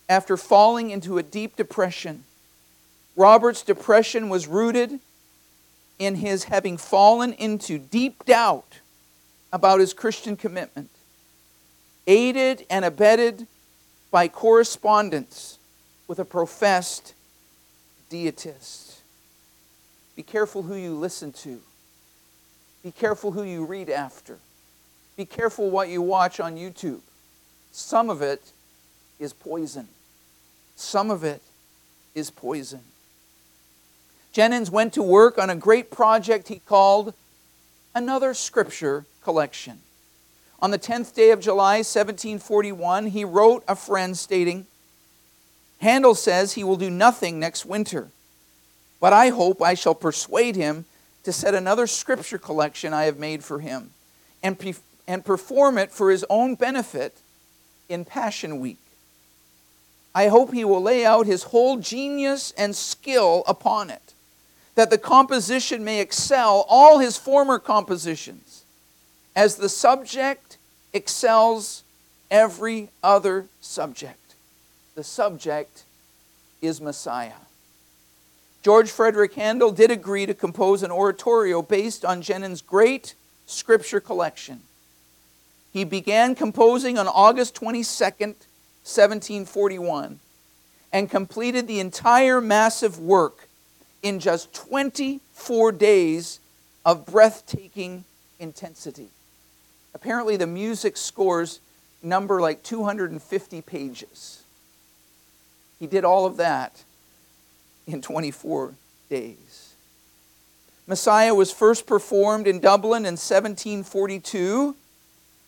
after 0.10 0.36
falling 0.36 0.90
into 0.90 1.18
a 1.18 1.24
deep 1.24 1.56
depression. 1.56 2.26
Robert's 3.16 3.64
depression 3.64 4.28
was 4.28 4.50
rooted 4.50 5.00
in 5.98 6.16
his 6.16 6.44
having 6.44 6.76
fallen 6.76 7.32
into 7.32 7.78
deep 7.78 8.26
doubt 8.26 8.82
about 9.54 9.80
his 9.80 9.94
Christian 9.94 10.36
commitment, 10.36 10.90
aided 12.12 12.66
and 12.70 12.84
abetted 12.84 13.48
by 14.12 14.28
correspondence 14.28 15.58
with 16.08 16.20
a 16.20 16.26
professed 16.26 17.14
deitist. 18.10 19.00
Be 20.18 20.24
careful 20.24 20.64
who 20.64 20.76
you 20.76 20.94
listen 20.94 21.32
to. 21.32 21.62
Be 22.84 22.92
careful 22.92 23.32
who 23.32 23.44
you 23.44 23.64
read 23.64 23.90
after. 23.90 24.40
Be 25.16 25.24
careful 25.24 25.70
what 25.70 25.88
you 25.88 26.02
watch 26.02 26.42
on 26.42 26.58
YouTube. 26.58 27.00
Some 27.72 28.10
of 28.10 28.22
it 28.22 28.52
is 29.18 29.32
poison. 29.32 29.88
Some 30.76 31.12
of 31.12 31.24
it 31.24 31.42
is 32.14 32.30
poison. 32.30 32.82
Jennens 34.34 34.70
went 34.70 34.94
to 34.94 35.04
work 35.04 35.38
on 35.38 35.50
a 35.50 35.56
great 35.56 35.90
project 35.90 36.50
he 36.50 36.60
called 36.60 37.14
Another 37.96 38.34
Scripture 38.34 39.06
Collection. 39.24 39.80
On 40.62 40.72
the 40.72 40.80
10th 40.80 41.14
day 41.16 41.32
of 41.32 41.40
July, 41.40 41.78
1741, 41.78 43.08
he 43.08 43.26
wrote 43.26 43.64
a 43.68 43.76
friend 43.76 44.16
stating, 44.16 44.68
Handel 45.80 46.14
says 46.14 46.54
he 46.54 46.64
will 46.64 46.78
do 46.78 46.92
nothing 46.92 47.40
next 47.40 47.66
winter, 47.66 48.10
but 49.00 49.14
I 49.14 49.30
hope 49.30 49.62
I 49.62 49.74
shall 49.74 49.96
persuade 49.96 50.56
him 50.56 50.86
to 51.24 51.34
set 51.34 51.56
another 51.56 51.88
scripture 51.88 52.38
collection 52.38 52.94
I 52.94 53.06
have 53.06 53.18
made 53.18 53.44
for 53.44 53.60
him 53.60 53.92
and, 54.44 54.60
pre- 54.60 54.76
and 55.08 55.26
perform 55.26 55.80
it 55.80 55.92
for 55.92 56.12
his 56.12 56.24
own 56.30 56.54
benefit 56.54 57.18
in 57.90 58.06
Passion 58.06 58.60
Week. 58.60 58.78
I 60.14 60.28
hope 60.28 60.54
he 60.54 60.66
will 60.66 60.82
lay 60.82 61.06
out 61.06 61.26
his 61.26 61.44
whole 61.44 61.78
genius 61.78 62.54
and 62.58 62.76
skill 62.76 63.44
upon 63.48 63.90
it, 63.90 64.14
that 64.76 64.90
the 64.90 64.98
composition 64.98 65.84
may 65.84 66.02
excel 66.02 66.66
all 66.70 67.00
his 67.00 67.18
former 67.18 67.58
compositions, 67.58 68.64
as 69.36 69.56
the 69.56 69.70
subject 69.70 70.51
excels 70.94 71.84
every 72.30 72.90
other 73.04 73.48
subject 73.60 74.22
the 74.96 75.04
subject 75.04 75.84
is 76.62 76.82
Messiah. 76.82 77.42
George 78.62 78.92
Frederick 78.92 79.34
Handel 79.34 79.72
did 79.72 79.90
agree 79.90 80.26
to 80.26 80.34
compose 80.34 80.84
an 80.84 80.92
oratorio 80.92 81.62
based 81.62 82.06
on 82.06 82.22
Jennens' 82.22 82.62
great 82.62 83.16
scripture 83.48 84.00
collection. 84.00 84.62
He 85.74 85.84
began 85.84 86.36
composing 86.36 86.98
on 87.00 87.08
August 87.08 87.56
22nd, 87.56 88.36
1741, 88.84 90.20
and 90.94 91.10
completed 91.10 91.68
the 91.68 91.80
entire 91.80 92.40
massive 92.40 93.00
work 93.00 93.48
in 94.04 94.20
just 94.20 94.54
24 94.54 95.72
days 95.72 96.40
of 96.86 97.06
breathtaking 97.06 98.04
intensity. 98.40 99.10
Apparently, 99.94 100.38
the 100.38 100.48
music 100.48 100.98
scores 100.98 101.60
number 102.02 102.42
like 102.42 102.64
250 102.64 103.62
pages. 103.62 104.44
He 105.80 105.88
did 105.88 106.06
all 106.06 106.26
of 106.26 106.38
that 106.38 106.84
in 107.88 108.02
24 108.02 108.74
days. 109.10 109.74
Messiah 110.88 111.34
was 111.34 111.52
first 111.52 111.86
performed 111.86 112.48
in 112.48 112.60
Dublin 112.60 113.04
in 113.04 113.14
1742, 113.14 114.76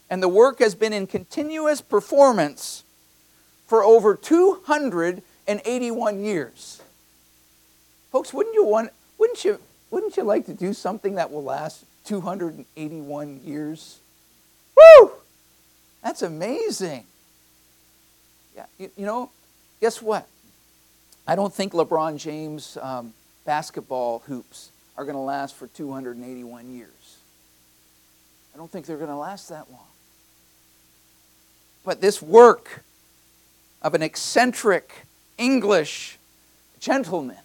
and 0.10 0.24
the 0.24 0.30
work 0.30 0.60
has 0.60 0.76
been 0.76 0.94
in 0.94 1.08
continuous 1.08 1.82
performance 1.82 2.84
for 3.68 3.84
over 3.84 4.16
281 4.16 6.24
years. 6.24 6.82
Folks, 8.12 8.34
wouldn't 8.34 8.54
you 8.54 8.66
want 8.66 8.92
wouldn't 9.18 9.44
you 9.44 9.60
wouldn't 9.90 10.16
you 10.16 10.24
like 10.24 10.46
to 10.46 10.54
do 10.54 10.74
something 10.74 11.16
that 11.16 11.32
will 11.32 11.44
last 11.44 11.84
281 12.06 13.42
years? 13.44 14.00
Woo! 14.76 15.12
That's 16.04 16.22
amazing. 16.22 17.06
Yeah, 18.56 18.66
you, 18.78 18.92
you 18.98 19.06
know, 19.06 19.30
Guess 19.84 20.02
what? 20.02 20.26
I 21.28 21.36
don't 21.36 21.54
think 21.54 21.74
LeBron 21.74 22.18
James 22.18 22.78
um, 22.82 23.14
basketball 23.44 24.20
hoops 24.20 24.72
are 24.96 25.04
going 25.04 25.16
to 25.16 25.20
last 25.20 25.56
for 25.56 25.68
281 25.68 26.74
years. 26.74 27.18
I 28.54 28.58
don't 28.58 28.72
think 28.72 28.86
they're 28.86 28.96
going 28.96 29.10
to 29.10 29.18
last 29.18 29.50
that 29.50 29.70
long. 29.70 29.88
But 31.84 32.00
this 32.00 32.22
work 32.22 32.86
of 33.82 33.94
an 33.94 34.02
eccentric 34.02 35.06
English 35.38 36.18
gentleman 36.80 37.36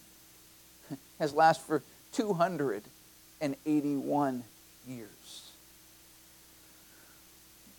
has 1.18 1.34
lasted 1.34 1.66
for 1.66 1.82
281 2.12 4.44
years. 4.86 5.47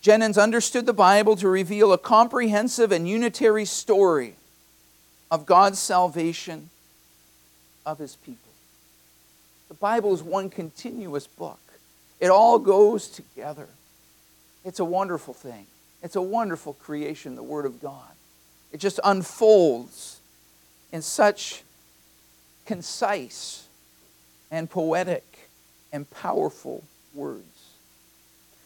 Jennens 0.01 0.41
understood 0.41 0.85
the 0.85 0.93
Bible 0.93 1.35
to 1.37 1.49
reveal 1.49 1.91
a 1.91 1.97
comprehensive 1.97 2.91
and 2.91 3.07
unitary 3.07 3.65
story 3.65 4.35
of 5.29 5.45
God's 5.45 5.79
salvation 5.79 6.69
of 7.85 7.99
his 7.99 8.15
people. 8.15 8.51
The 9.67 9.73
Bible 9.75 10.13
is 10.13 10.23
one 10.23 10.49
continuous 10.49 11.27
book, 11.27 11.59
it 12.19 12.29
all 12.29 12.59
goes 12.59 13.07
together. 13.07 13.67
It's 14.65 14.79
a 14.79 14.85
wonderful 14.85 15.33
thing. 15.33 15.67
It's 16.03 16.15
a 16.15 16.21
wonderful 16.21 16.73
creation, 16.73 17.35
the 17.35 17.43
Word 17.43 17.65
of 17.65 17.81
God. 17.81 18.11
It 18.71 18.79
just 18.79 18.99
unfolds 19.03 20.19
in 20.91 21.01
such 21.01 21.63
concise 22.65 23.67
and 24.51 24.69
poetic 24.69 25.49
and 25.91 26.09
powerful 26.09 26.83
words. 27.13 27.58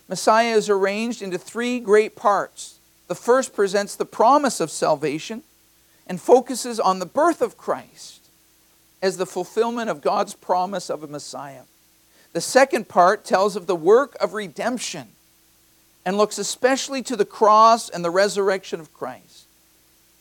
Messiah 0.08 0.56
is 0.56 0.70
arranged 0.70 1.22
into 1.22 1.38
three 1.38 1.80
great 1.80 2.16
parts. 2.16 2.80
The 3.08 3.16
first 3.16 3.54
presents 3.54 3.96
the 3.96 4.06
promise 4.06 4.60
of 4.60 4.72
salvation 4.72 5.44
and 6.08 6.20
focuses 6.20 6.80
on 6.80 7.00
the 7.00 7.06
birth 7.06 7.42
of 7.42 7.58
Christ 7.58 8.22
as 9.02 9.18
the 9.18 9.26
fulfillment 9.26 9.90
of 9.90 10.02
God's 10.02 10.34
promise 10.34 10.90
of 10.90 11.04
a 11.04 11.08
Messiah. 11.08 11.64
The 12.34 12.42
second 12.42 12.90
part 12.90 13.24
tells 13.26 13.56
of 13.56 13.68
the 13.68 13.76
work 13.76 14.16
of 14.20 14.34
redemption 14.34 15.10
and 16.06 16.18
looks 16.18 16.38
especially 16.38 17.02
to 17.04 17.16
the 17.16 17.26
cross 17.26 17.90
and 17.90 18.04
the 18.04 18.10
resurrection 18.10 18.80
of 18.80 18.94
Christ. 18.94 19.48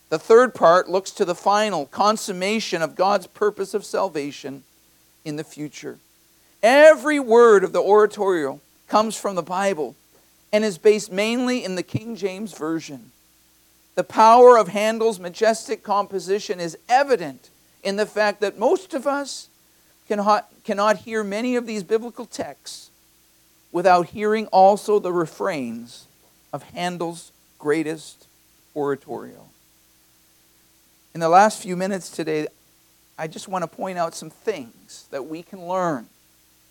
The 0.09 0.19
third 0.19 0.53
part 0.53 0.89
looks 0.89 1.11
to 1.11 1.25
the 1.25 1.35
final 1.35 1.87
consummation 1.87 2.81
of 2.81 2.95
God's 2.95 3.27
purpose 3.27 3.73
of 3.73 3.83
salvation 3.83 4.63
in 5.25 5.37
the 5.37 5.43
future. 5.43 5.97
Every 6.61 7.19
word 7.19 7.63
of 7.63 7.73
the 7.73 7.81
oratorio 7.81 8.61
comes 8.93 9.17
from 9.17 9.33
the 9.33 9.41
Bible 9.41 9.95
and 10.51 10.63
is 10.63 10.77
based 10.77 11.11
mainly 11.11 11.63
in 11.63 11.73
the 11.73 11.81
King 11.81 12.15
James 12.15 12.53
Version. 12.53 13.09
The 13.95 14.03
power 14.03 14.55
of 14.55 14.67
Handel's 14.67 15.19
majestic 15.19 15.81
composition 15.81 16.59
is 16.59 16.77
evident 16.87 17.49
in 17.81 17.95
the 17.95 18.05
fact 18.05 18.39
that 18.41 18.59
most 18.59 18.93
of 18.93 19.07
us 19.07 19.49
cannot, 20.07 20.47
cannot 20.63 20.97
hear 20.97 21.23
many 21.23 21.55
of 21.55 21.65
these 21.65 21.81
biblical 21.81 22.27
texts 22.27 22.91
without 23.71 24.09
hearing 24.09 24.45
also 24.51 24.99
the 24.99 25.11
refrains 25.11 26.05
of 26.53 26.61
Handel's 26.61 27.31
greatest 27.57 28.27
oratorio. 28.75 29.47
In 31.15 31.19
the 31.19 31.29
last 31.29 31.63
few 31.63 31.75
minutes 31.75 32.11
today, 32.11 32.45
I 33.17 33.25
just 33.25 33.47
want 33.47 33.63
to 33.63 33.67
point 33.67 33.97
out 33.97 34.13
some 34.13 34.29
things 34.29 35.07
that 35.09 35.25
we 35.25 35.41
can 35.41 35.67
learn 35.67 36.09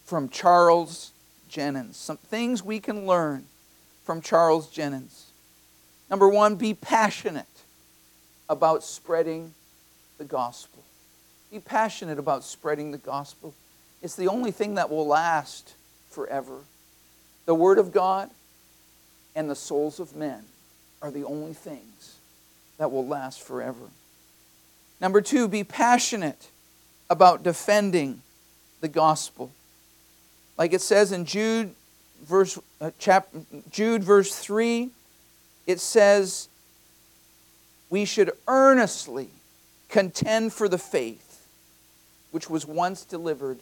from 0.04 0.28
Charles 0.28 1.11
Jennens, 1.52 1.94
some 1.94 2.16
things 2.16 2.62
we 2.62 2.80
can 2.80 3.06
learn 3.06 3.44
from 4.04 4.22
Charles 4.22 4.68
Jennings. 4.68 5.26
Number 6.10 6.28
one, 6.28 6.56
be 6.56 6.74
passionate 6.74 7.46
about 8.48 8.82
spreading 8.82 9.54
the 10.18 10.24
gospel. 10.24 10.82
Be 11.50 11.58
passionate 11.58 12.18
about 12.18 12.44
spreading 12.44 12.90
the 12.90 12.98
gospel. 12.98 13.54
It's 14.00 14.16
the 14.16 14.28
only 14.28 14.50
thing 14.50 14.74
that 14.74 14.90
will 14.90 15.06
last 15.06 15.74
forever. 16.10 16.58
The 17.44 17.54
Word 17.54 17.78
of 17.78 17.92
God 17.92 18.30
and 19.34 19.50
the 19.50 19.54
souls 19.54 20.00
of 20.00 20.16
men 20.16 20.44
are 21.00 21.10
the 21.10 21.24
only 21.24 21.52
things 21.52 22.16
that 22.78 22.90
will 22.90 23.06
last 23.06 23.42
forever. 23.42 23.90
Number 25.00 25.20
two, 25.20 25.48
be 25.48 25.64
passionate 25.64 26.48
about 27.10 27.42
defending 27.42 28.22
the 28.80 28.88
gospel. 28.88 29.50
Like 30.62 30.74
it 30.74 30.80
says 30.80 31.10
in 31.10 31.24
Jude 31.24 31.74
verse, 32.22 32.56
uh, 32.80 32.92
chap, 32.96 33.26
Jude 33.68 34.04
verse 34.04 34.32
3, 34.32 34.90
it 35.66 35.80
says, 35.80 36.46
we 37.90 38.04
should 38.04 38.30
earnestly 38.46 39.30
Contend 39.88 40.52
for 40.52 40.68
the 40.68 40.78
faith 40.78 41.44
which 42.30 42.48
was 42.48 42.64
once 42.64 43.04
delivered 43.04 43.58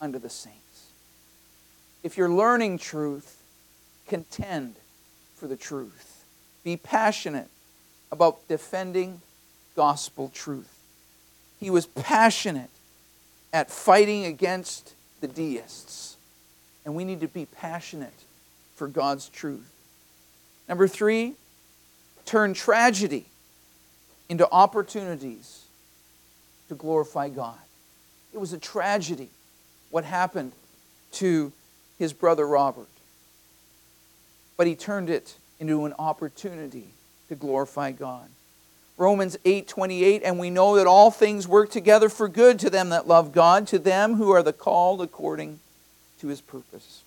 unto 0.00 0.18
the 0.18 0.28
saints. 0.28 0.90
If 2.02 2.18
you're 2.18 2.28
learning 2.28 2.78
truth, 2.78 3.40
contend 4.08 4.74
for 5.36 5.46
the 5.46 5.56
truth. 5.56 6.24
Be 6.64 6.76
passionate 6.76 7.50
about 8.10 8.48
defending 8.48 9.20
gospel 9.76 10.28
truth. 10.34 10.76
He 11.60 11.70
was 11.70 11.86
passionate 11.86 12.70
at 13.52 13.70
fighting 13.70 14.24
against 14.24 14.94
the 15.20 15.28
deists. 15.28 16.16
And 16.84 16.94
we 16.94 17.04
need 17.04 17.20
to 17.20 17.28
be 17.28 17.46
passionate 17.46 18.14
for 18.74 18.88
God's 18.88 19.28
truth. 19.28 19.70
Number 20.68 20.88
three, 20.88 21.34
turn 22.24 22.54
tragedy 22.54 23.26
into 24.28 24.48
opportunities 24.50 25.64
to 26.68 26.74
glorify 26.74 27.28
God. 27.28 27.58
It 28.32 28.38
was 28.38 28.52
a 28.52 28.58
tragedy 28.58 29.28
what 29.90 30.04
happened 30.04 30.52
to 31.12 31.52
his 31.98 32.12
brother 32.12 32.46
Robert. 32.46 32.86
But 34.56 34.66
he 34.66 34.76
turned 34.76 35.10
it 35.10 35.36
into 35.58 35.84
an 35.84 35.94
opportunity 35.98 36.88
to 37.28 37.34
glorify 37.34 37.92
God. 37.92 38.28
Romans 39.00 39.38
8:28 39.46 40.20
and 40.22 40.38
we 40.38 40.50
know 40.50 40.76
that 40.76 40.86
all 40.86 41.10
things 41.10 41.48
work 41.48 41.70
together 41.70 42.10
for 42.10 42.28
good 42.28 42.58
to 42.58 42.68
them 42.68 42.90
that 42.90 43.08
love 43.08 43.32
God, 43.32 43.66
to 43.68 43.78
them 43.78 44.16
who 44.16 44.30
are 44.30 44.42
the 44.42 44.52
called 44.52 45.00
according 45.00 45.58
to 46.20 46.26
his 46.28 46.42
purpose. 46.42 47.02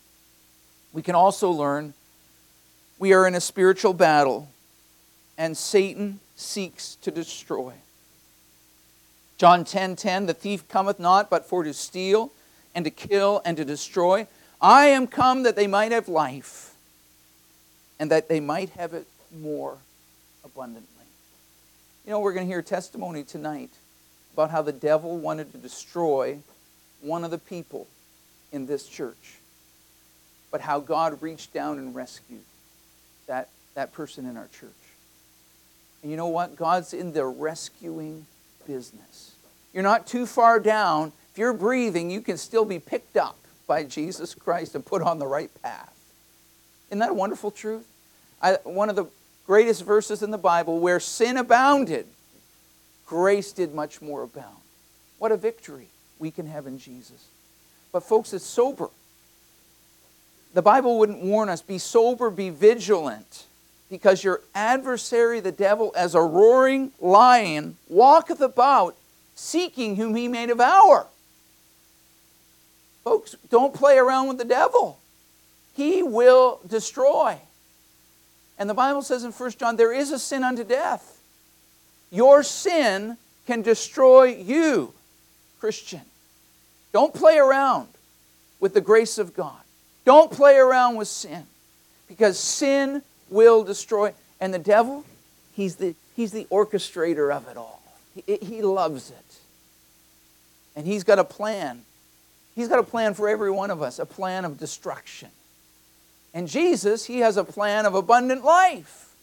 We 0.91 1.03
can 1.03 1.13
also 1.13 1.51
learn 1.51 1.93
we 2.97 3.13
are 3.13 3.27
in 3.27 3.35
a 3.35 3.41
spiritual 3.41 3.93
battle 3.93 4.49
and 5.37 5.55
Satan 5.55 6.19
seeks 6.35 6.95
to 7.03 7.11
destroy. 7.11 7.73
John 9.37 9.63
10:10 9.63 9.67
10, 9.67 9.95
10, 9.95 10.25
the 10.25 10.33
thief 10.33 10.67
cometh 10.67 10.99
not 10.99 11.29
but 11.29 11.45
for 11.45 11.63
to 11.63 11.75
steal 11.75 12.31
and 12.73 12.85
to 12.85 12.91
kill 12.91 13.39
and 13.45 13.55
to 13.55 13.63
destroy. 13.63 14.25
I 14.59 14.87
am 14.87 15.05
come 15.05 15.43
that 15.43 15.55
they 15.55 15.67
might 15.67 15.91
have 15.91 16.07
life 16.07 16.73
and 17.99 18.09
that 18.09 18.29
they 18.29 18.39
might 18.39 18.69
have 18.71 18.95
it 18.95 19.05
more 19.31 19.77
abundantly. 20.43 20.92
You 22.05 22.11
know, 22.11 22.19
we're 22.19 22.33
going 22.33 22.45
to 22.45 22.51
hear 22.51 22.61
testimony 22.61 23.23
tonight 23.23 23.69
about 24.33 24.51
how 24.51 24.61
the 24.61 24.73
devil 24.73 25.17
wanted 25.17 25.53
to 25.53 25.57
destroy 25.57 26.39
one 26.99 27.23
of 27.23 27.31
the 27.31 27.37
people 27.37 27.87
in 28.51 28.65
this 28.65 28.87
church, 28.87 29.37
but 30.51 30.59
how 30.59 30.81
God 30.81 31.21
reached 31.21 31.53
down 31.53 31.77
and 31.77 31.95
rescued 31.95 32.41
that, 33.27 33.47
that 33.75 33.93
person 33.93 34.25
in 34.25 34.35
our 34.35 34.49
church. 34.59 34.69
And 36.01 36.11
you 36.11 36.17
know 36.17 36.27
what? 36.27 36.57
God's 36.57 36.93
in 36.93 37.13
the 37.13 37.25
rescuing 37.25 38.25
business. 38.67 39.35
You're 39.73 39.83
not 39.83 40.05
too 40.05 40.25
far 40.25 40.59
down. 40.59 41.13
If 41.31 41.37
you're 41.37 41.53
breathing, 41.53 42.11
you 42.11 42.19
can 42.19 42.37
still 42.37 42.65
be 42.65 42.79
picked 42.79 43.15
up 43.15 43.37
by 43.65 43.85
Jesus 43.85 44.35
Christ 44.35 44.75
and 44.75 44.85
put 44.85 45.01
on 45.01 45.19
the 45.19 45.25
right 45.25 45.49
path. 45.61 45.93
Isn't 46.89 46.99
that 46.99 47.11
a 47.11 47.13
wonderful 47.13 47.49
truth? 47.49 47.87
I, 48.41 48.57
one 48.65 48.89
of 48.89 48.97
the 48.97 49.05
greatest 49.45 49.83
verses 49.83 50.23
in 50.23 50.31
the 50.31 50.37
Bible 50.37 50.79
where 50.79 50.99
sin 50.99 51.37
abounded, 51.37 52.05
grace 53.05 53.51
did 53.51 53.73
much 53.73 54.01
more 54.01 54.23
abound. 54.23 54.57
What 55.19 55.31
a 55.31 55.37
victory 55.37 55.87
we 56.19 56.31
can 56.31 56.47
have 56.47 56.67
in 56.67 56.79
Jesus. 56.79 57.27
But, 57.91 58.03
folks, 58.03 58.33
it's 58.33 58.45
sober. 58.45 58.89
The 60.53 60.61
Bible 60.61 60.99
wouldn't 60.99 61.21
warn 61.21 61.49
us 61.49 61.61
be 61.61 61.77
sober, 61.77 62.29
be 62.29 62.49
vigilant 62.49 63.45
because 63.89 64.23
your 64.23 64.41
adversary, 64.55 65.39
the 65.39 65.51
devil, 65.51 65.93
as 65.95 66.15
a 66.15 66.21
roaring 66.21 66.91
lion, 66.99 67.77
walketh 67.87 68.41
about 68.41 68.95
seeking 69.35 69.95
whom 69.95 70.15
he 70.15 70.27
may 70.27 70.45
devour. 70.45 71.07
Folks, 73.03 73.35
don't 73.49 73.73
play 73.73 73.97
around 73.97 74.27
with 74.29 74.37
the 74.37 74.45
devil. 74.45 74.99
He 75.75 76.01
will 76.01 76.59
destroy. 76.65 77.37
And 78.57 78.69
the 78.69 78.73
Bible 78.73 79.01
says 79.01 79.23
in 79.23 79.31
1 79.31 79.51
John, 79.51 79.75
there 79.75 79.93
is 79.93 80.11
a 80.11 80.19
sin 80.19 80.43
unto 80.43 80.63
death. 80.63 81.21
Your 82.11 82.43
sin 82.43 83.17
can 83.47 83.61
destroy 83.61 84.25
you, 84.25 84.93
Christian. 85.59 86.01
Don't 86.91 87.13
play 87.13 87.37
around 87.37 87.87
with 88.59 88.73
the 88.73 88.81
grace 88.81 89.17
of 89.17 89.35
God. 89.35 89.59
Don't 90.05 90.31
play 90.31 90.57
around 90.57 90.95
with 90.95 91.07
sin 91.07 91.43
because 92.07 92.37
sin 92.37 93.01
will 93.29 93.63
destroy. 93.63 94.13
And 94.39 94.53
the 94.53 94.59
devil, 94.59 95.03
he's 95.53 95.77
the, 95.77 95.95
he's 96.15 96.31
the 96.31 96.45
orchestrator 96.45 97.35
of 97.35 97.47
it 97.47 97.57
all. 97.57 97.81
He, 98.13 98.37
he 98.37 98.61
loves 98.61 99.09
it. 99.09 99.17
And 100.75 100.85
he's 100.85 101.03
got 101.03 101.19
a 101.19 101.23
plan. 101.23 101.81
He's 102.55 102.67
got 102.67 102.79
a 102.79 102.83
plan 102.83 103.15
for 103.15 103.27
every 103.27 103.51
one 103.51 103.71
of 103.71 103.81
us, 103.81 103.99
a 103.99 104.05
plan 104.05 104.45
of 104.45 104.59
destruction. 104.59 105.29
And 106.33 106.47
Jesus, 106.47 107.05
he 107.05 107.19
has 107.19 107.37
a 107.37 107.43
plan 107.43 107.85
of 107.85 107.93
abundant 107.93 108.43
life. 108.43 109.13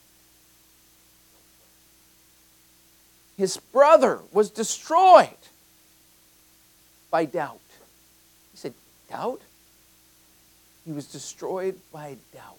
His 3.37 3.57
brother 3.57 4.21
was 4.33 4.51
destroyed 4.51 5.29
by 7.11 7.25
doubt. 7.25 7.59
He 8.53 8.59
said, 8.59 8.75
Doubt? 9.09 9.41
He 10.85 10.93
was 10.93 11.07
destroyed 11.07 11.77
by 11.93 12.17
doubt. 12.35 12.57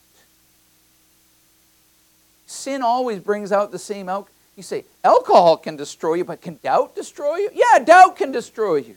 Sin 2.45 2.81
always 2.81 3.19
brings 3.19 3.51
out 3.51 3.71
the 3.71 3.79
same 3.79 4.09
outcome. 4.09 4.33
You 4.57 4.63
say, 4.63 4.85
alcohol 5.03 5.57
can 5.57 5.75
destroy 5.75 6.15
you, 6.15 6.25
but 6.25 6.41
can 6.41 6.59
doubt 6.61 6.95
destroy 6.95 7.37
you? 7.37 7.49
Yeah, 7.53 7.79
doubt 7.79 8.17
can 8.17 8.31
destroy 8.31 8.77
you. 8.77 8.95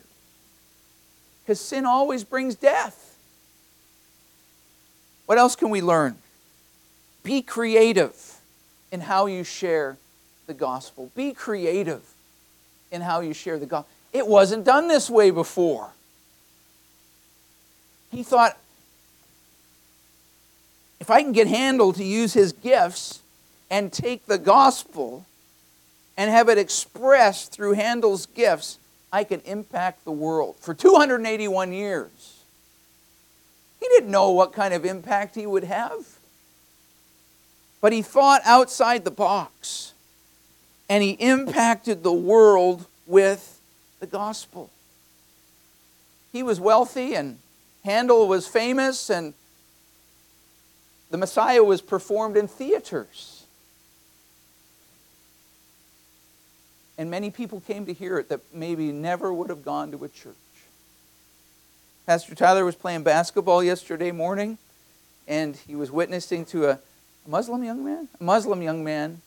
Because 1.42 1.60
sin 1.60 1.84
always 1.84 2.24
brings 2.24 2.54
death. 2.54 3.03
What 5.26 5.38
else 5.38 5.56
can 5.56 5.70
we 5.70 5.80
learn? 5.80 6.16
Be 7.22 7.40
creative 7.42 8.38
in 8.92 9.00
how 9.00 9.26
you 9.26 9.44
share 9.44 9.96
the 10.46 10.54
gospel. 10.54 11.10
Be 11.16 11.32
creative 11.32 12.02
in 12.92 13.00
how 13.00 13.20
you 13.20 13.32
share 13.32 13.58
the 13.58 13.66
gospel. 13.66 13.90
It 14.12 14.26
wasn't 14.26 14.64
done 14.64 14.88
this 14.88 15.10
way 15.10 15.30
before. 15.30 15.90
He 18.10 18.22
thought, 18.22 18.56
if 21.00 21.10
I 21.10 21.22
can 21.22 21.32
get 21.32 21.48
Handel 21.48 21.92
to 21.94 22.04
use 22.04 22.32
his 22.32 22.52
gifts 22.52 23.20
and 23.70 23.92
take 23.92 24.26
the 24.26 24.38
gospel 24.38 25.26
and 26.16 26.30
have 26.30 26.48
it 26.48 26.58
expressed 26.58 27.52
through 27.52 27.72
Handel's 27.72 28.26
gifts, 28.26 28.78
I 29.12 29.24
can 29.24 29.40
impact 29.40 30.04
the 30.04 30.12
world. 30.12 30.56
For 30.60 30.74
281 30.74 31.72
years, 31.72 32.33
he 33.84 33.88
didn't 33.98 34.10
know 34.10 34.30
what 34.30 34.52
kind 34.52 34.72
of 34.72 34.84
impact 34.84 35.34
he 35.34 35.46
would 35.46 35.64
have. 35.64 36.06
But 37.80 37.92
he 37.92 38.00
thought 38.00 38.40
outside 38.44 39.04
the 39.04 39.10
box 39.10 39.92
and 40.88 41.02
he 41.02 41.10
impacted 41.10 42.02
the 42.02 42.12
world 42.12 42.86
with 43.06 43.60
the 44.00 44.06
gospel. 44.06 44.70
He 46.32 46.42
was 46.42 46.58
wealthy 46.58 47.14
and 47.14 47.38
Handel 47.84 48.26
was 48.26 48.46
famous 48.46 49.10
and 49.10 49.34
the 51.10 51.18
Messiah 51.18 51.62
was 51.62 51.82
performed 51.82 52.38
in 52.38 52.48
theaters. 52.48 53.44
And 56.96 57.10
many 57.10 57.30
people 57.30 57.60
came 57.60 57.84
to 57.84 57.92
hear 57.92 58.18
it 58.18 58.30
that 58.30 58.40
maybe 58.52 58.92
never 58.92 59.32
would 59.32 59.50
have 59.50 59.62
gone 59.62 59.90
to 59.90 60.02
a 60.04 60.08
church. 60.08 60.34
Pastor 62.06 62.34
Tyler 62.34 62.66
was 62.66 62.74
playing 62.74 63.02
basketball 63.02 63.64
yesterday 63.64 64.12
morning, 64.12 64.58
and 65.26 65.56
he 65.56 65.74
was 65.74 65.90
witnessing 65.90 66.44
to 66.46 66.68
a 66.68 66.78
Muslim 67.26 67.64
young 67.64 67.82
man, 67.82 68.08
a 68.20 68.22
Muslim 68.22 68.60
young 68.60 68.84
man, 68.84 69.22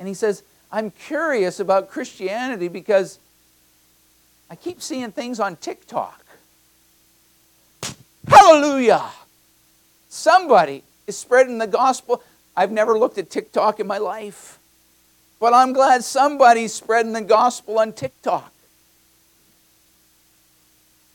and 0.00 0.08
he 0.08 0.14
says, 0.14 0.42
I'm 0.72 0.90
curious 0.90 1.60
about 1.60 1.88
Christianity 1.88 2.66
because 2.66 3.20
I 4.50 4.56
keep 4.56 4.82
seeing 4.82 5.12
things 5.12 5.38
on 5.38 5.54
TikTok. 5.54 6.24
Hallelujah! 8.26 9.04
Somebody 10.08 10.82
is 11.06 11.16
spreading 11.16 11.58
the 11.58 11.68
gospel. 11.68 12.24
I've 12.56 12.72
never 12.72 12.98
looked 12.98 13.18
at 13.18 13.30
TikTok 13.30 13.78
in 13.78 13.86
my 13.86 13.98
life. 13.98 14.58
But 15.38 15.54
I'm 15.54 15.72
glad 15.72 16.02
somebody's 16.02 16.74
spreading 16.74 17.12
the 17.12 17.20
gospel 17.20 17.78
on 17.78 17.92
TikTok. 17.92 18.52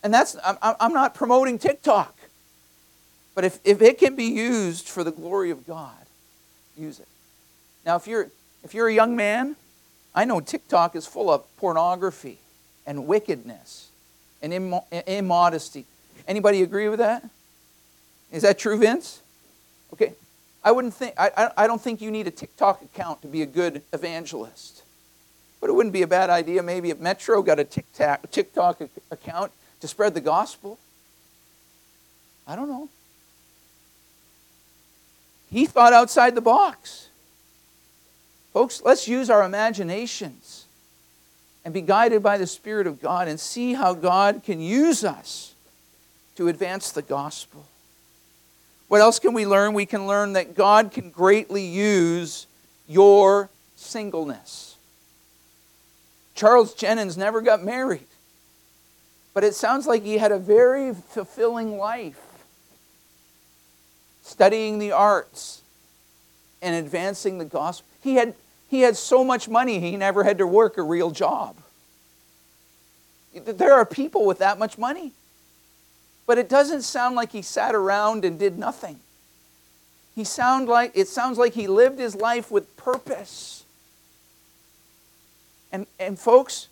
And 0.03 0.13
that's, 0.13 0.35
I'm 0.43 0.93
not 0.93 1.13
promoting 1.13 1.59
TikTok. 1.59 2.17
But 3.35 3.45
if, 3.45 3.59
if 3.63 3.81
it 3.81 3.97
can 3.97 4.15
be 4.15 4.25
used 4.25 4.89
for 4.89 5.03
the 5.03 5.11
glory 5.11 5.51
of 5.51 5.65
God, 5.65 5.95
use 6.77 6.99
it. 6.99 7.07
Now, 7.85 7.95
if 7.95 8.07
you're, 8.07 8.29
if 8.63 8.73
you're 8.73 8.87
a 8.87 8.93
young 8.93 9.15
man, 9.15 9.55
I 10.13 10.25
know 10.25 10.41
TikTok 10.41 10.95
is 10.95 11.07
full 11.07 11.29
of 11.29 11.43
pornography 11.57 12.39
and 12.85 13.07
wickedness 13.07 13.89
and 14.41 14.53
immodesty. 15.07 15.85
Anybody 16.27 16.61
agree 16.61 16.89
with 16.89 16.99
that? 16.99 17.23
Is 18.31 18.41
that 18.43 18.57
true, 18.57 18.77
Vince? 18.77 19.21
Okay. 19.93 20.13
I 20.63 20.71
wouldn't 20.71 20.93
think 20.93 21.15
I, 21.17 21.49
I 21.57 21.65
don't 21.67 21.81
think 21.81 22.01
you 22.01 22.11
need 22.11 22.27
a 22.27 22.31
TikTok 22.31 22.83
account 22.83 23.21
to 23.23 23.27
be 23.27 23.41
a 23.41 23.47
good 23.47 23.81
evangelist. 23.91 24.83
But 25.59 25.69
it 25.69 25.73
wouldn't 25.73 25.93
be 25.93 26.01
a 26.01 26.07
bad 26.07 26.29
idea 26.29 26.61
maybe 26.61 26.91
if 26.91 26.99
Metro 26.99 27.41
got 27.41 27.59
a 27.59 27.63
TikTok, 27.63 28.29
TikTok 28.29 28.81
account 29.09 29.51
to 29.81 29.87
spread 29.87 30.13
the 30.13 30.21
gospel. 30.21 30.79
I 32.47 32.55
don't 32.55 32.69
know. 32.69 32.89
He 35.51 35.65
thought 35.65 35.93
outside 35.93 36.33
the 36.33 36.41
box. 36.41 37.09
Folks, 38.53 38.81
let's 38.83 39.07
use 39.07 39.29
our 39.29 39.43
imaginations 39.43 40.65
and 41.63 41.73
be 41.73 41.81
guided 41.81 42.23
by 42.23 42.37
the 42.37 42.47
Spirit 42.47 42.87
of 42.87 43.01
God 43.01 43.27
and 43.27 43.39
see 43.39 43.73
how 43.73 43.93
God 43.93 44.41
can 44.43 44.59
use 44.59 45.03
us 45.03 45.53
to 46.35 46.47
advance 46.47 46.91
the 46.91 47.01
gospel. 47.01 47.65
What 48.87 49.01
else 49.01 49.19
can 49.19 49.33
we 49.33 49.45
learn? 49.45 49.73
We 49.73 49.85
can 49.85 50.07
learn 50.07 50.33
that 50.33 50.55
God 50.55 50.91
can 50.91 51.11
greatly 51.11 51.65
use 51.65 52.47
your 52.87 53.49
singleness. 53.75 54.75
Charles 56.35 56.73
Jennens 56.73 57.17
never 57.17 57.41
got 57.41 57.63
married, 57.63 58.07
but 59.33 59.43
it 59.43 59.55
sounds 59.55 59.87
like 59.87 60.03
he 60.03 60.17
had 60.17 60.31
a 60.31 60.37
very 60.37 60.93
fulfilling 60.93 61.77
life 61.77 62.19
studying 64.23 64.79
the 64.79 64.91
arts 64.91 65.61
and 66.61 66.75
advancing 66.75 67.37
the 67.37 67.45
gospel. 67.45 67.87
He 68.01 68.15
had, 68.15 68.33
he 68.69 68.81
had 68.81 68.95
so 68.95 69.23
much 69.23 69.49
money, 69.49 69.79
he 69.79 69.97
never 69.97 70.23
had 70.23 70.37
to 70.37 70.47
work 70.47 70.77
a 70.77 70.83
real 70.83 71.11
job. 71.11 71.55
There 73.33 73.73
are 73.73 73.85
people 73.85 74.25
with 74.25 74.39
that 74.39 74.59
much 74.59 74.77
money. 74.77 75.13
But 76.27 76.37
it 76.37 76.47
doesn't 76.47 76.83
sound 76.83 77.15
like 77.15 77.31
he 77.31 77.41
sat 77.41 77.75
around 77.75 78.23
and 78.23 78.37
did 78.37 78.57
nothing. 78.57 78.99
He 80.15 80.23
sound 80.23 80.67
like, 80.67 80.91
it 80.93 81.07
sounds 81.07 81.37
like 81.37 81.53
he 81.53 81.67
lived 81.67 81.99
his 81.99 82.15
life 82.15 82.51
with 82.51 82.75
purpose. 82.77 83.63
And, 85.71 85.87
and 85.99 86.19
folks, 86.19 86.67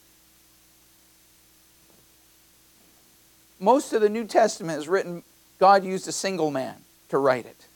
most 3.60 3.94
of 3.94 4.02
the 4.02 4.10
New 4.10 4.26
Testament 4.26 4.80
is 4.80 4.88
written, 4.88 5.24
God 5.60 5.84
used 5.84 6.08
a 6.08 6.12
single 6.12 6.52
man 6.52 6.76
to 7.10 7.18
write 7.18 7.46
it. 7.46 7.68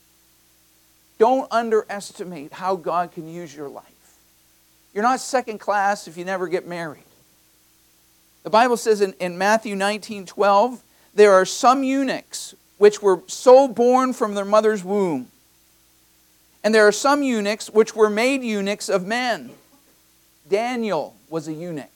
Don't 1.18 1.48
underestimate 1.52 2.54
how 2.54 2.76
God 2.76 3.12
can 3.12 3.28
use 3.28 3.56
your 3.56 3.70
life. 3.70 3.86
You're 4.94 5.04
not 5.04 5.20
second 5.20 5.60
class 5.60 6.08
if 6.08 6.18
you 6.18 6.26
never 6.26 6.48
get 6.48 6.68
married. 6.68 7.04
The 8.44 8.50
Bible 8.50 8.78
says 8.78 9.02
in, 9.02 9.14
in 9.20 9.38
Matthew 9.38 9.76
19 9.76 10.26
12, 10.26 10.84
there 11.16 11.34
are 11.34 11.46
some 11.46 11.84
eunuchs 11.84 12.56
which 12.78 13.02
were 13.02 13.22
so 13.28 13.68
born 13.68 14.14
from 14.14 14.36
their 14.36 14.46
mother's 14.46 14.84
womb. 14.84 15.28
And 16.64 16.74
there 16.74 16.88
are 16.88 16.94
some 16.94 17.24
eunuchs 17.24 17.70
which 17.70 17.96
were 17.96 18.10
made 18.10 18.44
eunuchs 18.44 18.90
of 18.90 19.06
men. 19.06 19.52
Daniel 20.50 21.16
was 21.30 21.48
a 21.48 21.54
eunuch 21.54 21.90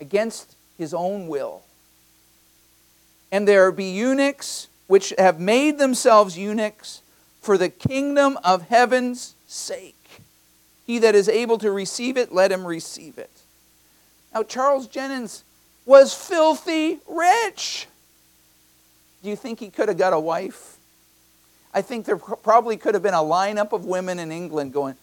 against 0.00 0.56
his 0.76 0.94
own 0.94 1.28
will. 1.28 1.62
And 3.30 3.46
there 3.46 3.70
be 3.72 3.90
eunuchs 3.90 4.68
which 4.86 5.12
have 5.18 5.38
made 5.38 5.78
themselves 5.78 6.38
eunuchs 6.38 7.02
for 7.40 7.58
the 7.58 7.68
kingdom 7.68 8.38
of 8.42 8.68
heaven's 8.68 9.34
sake. 9.46 9.94
He 10.86 10.98
that 11.00 11.14
is 11.14 11.28
able 11.28 11.58
to 11.58 11.70
receive 11.70 12.16
it, 12.16 12.32
let 12.32 12.50
him 12.50 12.66
receive 12.66 13.18
it. 13.18 13.30
Now, 14.32 14.42
Charles 14.42 14.86
Jennings 14.86 15.44
was 15.84 16.14
filthy 16.14 17.00
rich. 17.06 17.86
Do 19.22 19.28
you 19.28 19.36
think 19.36 19.60
he 19.60 19.68
could 19.68 19.88
have 19.88 19.98
got 19.98 20.12
a 20.12 20.20
wife? 20.20 20.76
I 21.74 21.82
think 21.82 22.06
there 22.06 22.16
probably 22.16 22.76
could 22.76 22.94
have 22.94 23.02
been 23.02 23.14
a 23.14 23.18
lineup 23.18 23.72
of 23.72 23.84
women 23.84 24.18
in 24.18 24.32
England 24.32 24.72
going, 24.72 24.96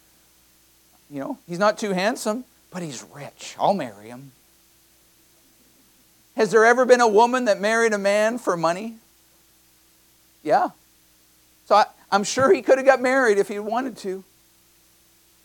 you 1.10 1.20
know, 1.20 1.38
he's 1.48 1.60
not 1.60 1.78
too 1.78 1.92
handsome, 1.92 2.46
but 2.72 2.82
he's 2.82 3.04
rich. 3.14 3.56
I'll 3.60 3.74
marry 3.74 4.08
him. 4.08 4.32
Has 6.36 6.52
there 6.52 6.66
ever 6.66 6.86
been 6.86 7.02
a 7.02 7.08
woman 7.08 7.46
that 7.46 7.62
married 7.62 7.94
a 7.94 7.98
man 7.98 8.38
for 8.38 8.58
money? 8.58 8.96
Yeah. 10.44 10.70
So 11.66 11.76
I, 11.76 11.86
am 12.12 12.24
sure 12.24 12.54
he 12.54 12.62
could 12.62 12.78
have 12.78 12.86
got 12.86 13.02
married 13.02 13.38
if 13.38 13.48
he 13.48 13.58
wanted 13.60 13.98
to. 13.98 14.24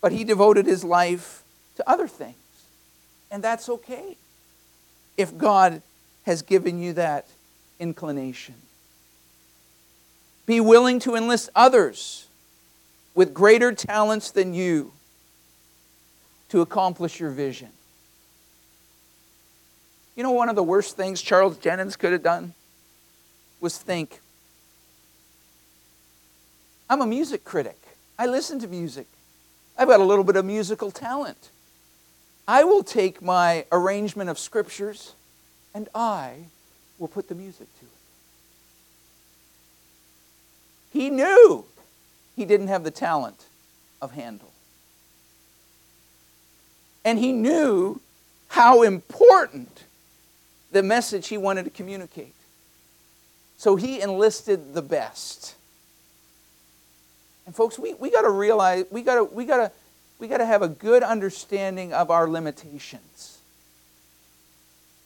But 0.01 0.11
he 0.11 0.23
devoted 0.23 0.65
his 0.65 0.83
life 0.83 1.43
to 1.77 1.89
other 1.89 2.07
things. 2.07 2.35
And 3.29 3.41
that's 3.41 3.69
okay 3.69 4.17
if 5.17 5.37
God 5.37 5.81
has 6.23 6.41
given 6.41 6.79
you 6.79 6.93
that 6.93 7.25
inclination. 7.79 8.55
Be 10.45 10.59
willing 10.59 10.99
to 10.99 11.15
enlist 11.15 11.49
others 11.55 12.27
with 13.15 13.33
greater 13.33 13.71
talents 13.71 14.31
than 14.31 14.53
you 14.53 14.91
to 16.49 16.61
accomplish 16.61 17.19
your 17.19 17.29
vision. 17.29 17.69
You 20.15 20.23
know, 20.23 20.31
one 20.31 20.49
of 20.49 20.55
the 20.55 20.63
worst 20.63 20.97
things 20.97 21.21
Charles 21.21 21.57
Jennens 21.57 21.97
could 21.97 22.11
have 22.11 22.23
done 22.23 22.53
was 23.59 23.77
think 23.77 24.19
I'm 26.89 27.01
a 27.01 27.07
music 27.07 27.45
critic, 27.45 27.77
I 28.19 28.25
listen 28.25 28.59
to 28.59 28.67
music, 28.67 29.07
I've 29.77 29.87
got 29.87 29.99
a 29.99 30.03
little 30.03 30.25
bit 30.25 30.35
of 30.35 30.45
musical 30.45 30.91
talent. 30.91 31.49
I 32.47 32.63
will 32.63 32.83
take 32.83 33.21
my 33.21 33.65
arrangement 33.71 34.29
of 34.29 34.37
scriptures 34.37 35.13
and 35.73 35.87
I 35.95 36.47
will 36.99 37.07
put 37.07 37.29
the 37.29 37.35
music 37.35 37.67
to 37.79 37.85
it. 37.85 37.91
He 40.91 41.09
knew 41.09 41.65
he 42.35 42.43
didn't 42.43 42.67
have 42.67 42.83
the 42.83 42.91
talent 42.91 43.45
of 44.01 44.11
Handel. 44.11 44.51
And 47.05 47.17
he 47.17 47.31
knew 47.31 48.01
how 48.49 48.81
important 48.81 49.85
the 50.71 50.83
message 50.83 51.27
he 51.27 51.37
wanted 51.37 51.65
to 51.65 51.69
communicate. 51.69 52.33
So 53.57 53.75
he 53.75 54.01
enlisted 54.01 54.73
the 54.73 54.81
best. 54.81 55.55
And 57.45 57.55
folks, 57.55 57.77
we, 57.77 57.93
we 57.95 58.09
got 58.09 58.21
to 58.21 58.29
realize, 58.29 58.85
we 58.89 59.01
got 59.03 59.15
to 59.15 59.23
we 59.23 59.45
gotta, 59.45 59.71
we 60.19 60.27
gotta 60.27 60.45
have 60.45 60.61
a 60.61 60.67
good 60.67 61.03
understanding 61.03 61.93
of 61.93 62.09
our 62.09 62.27
limitations. 62.27 63.39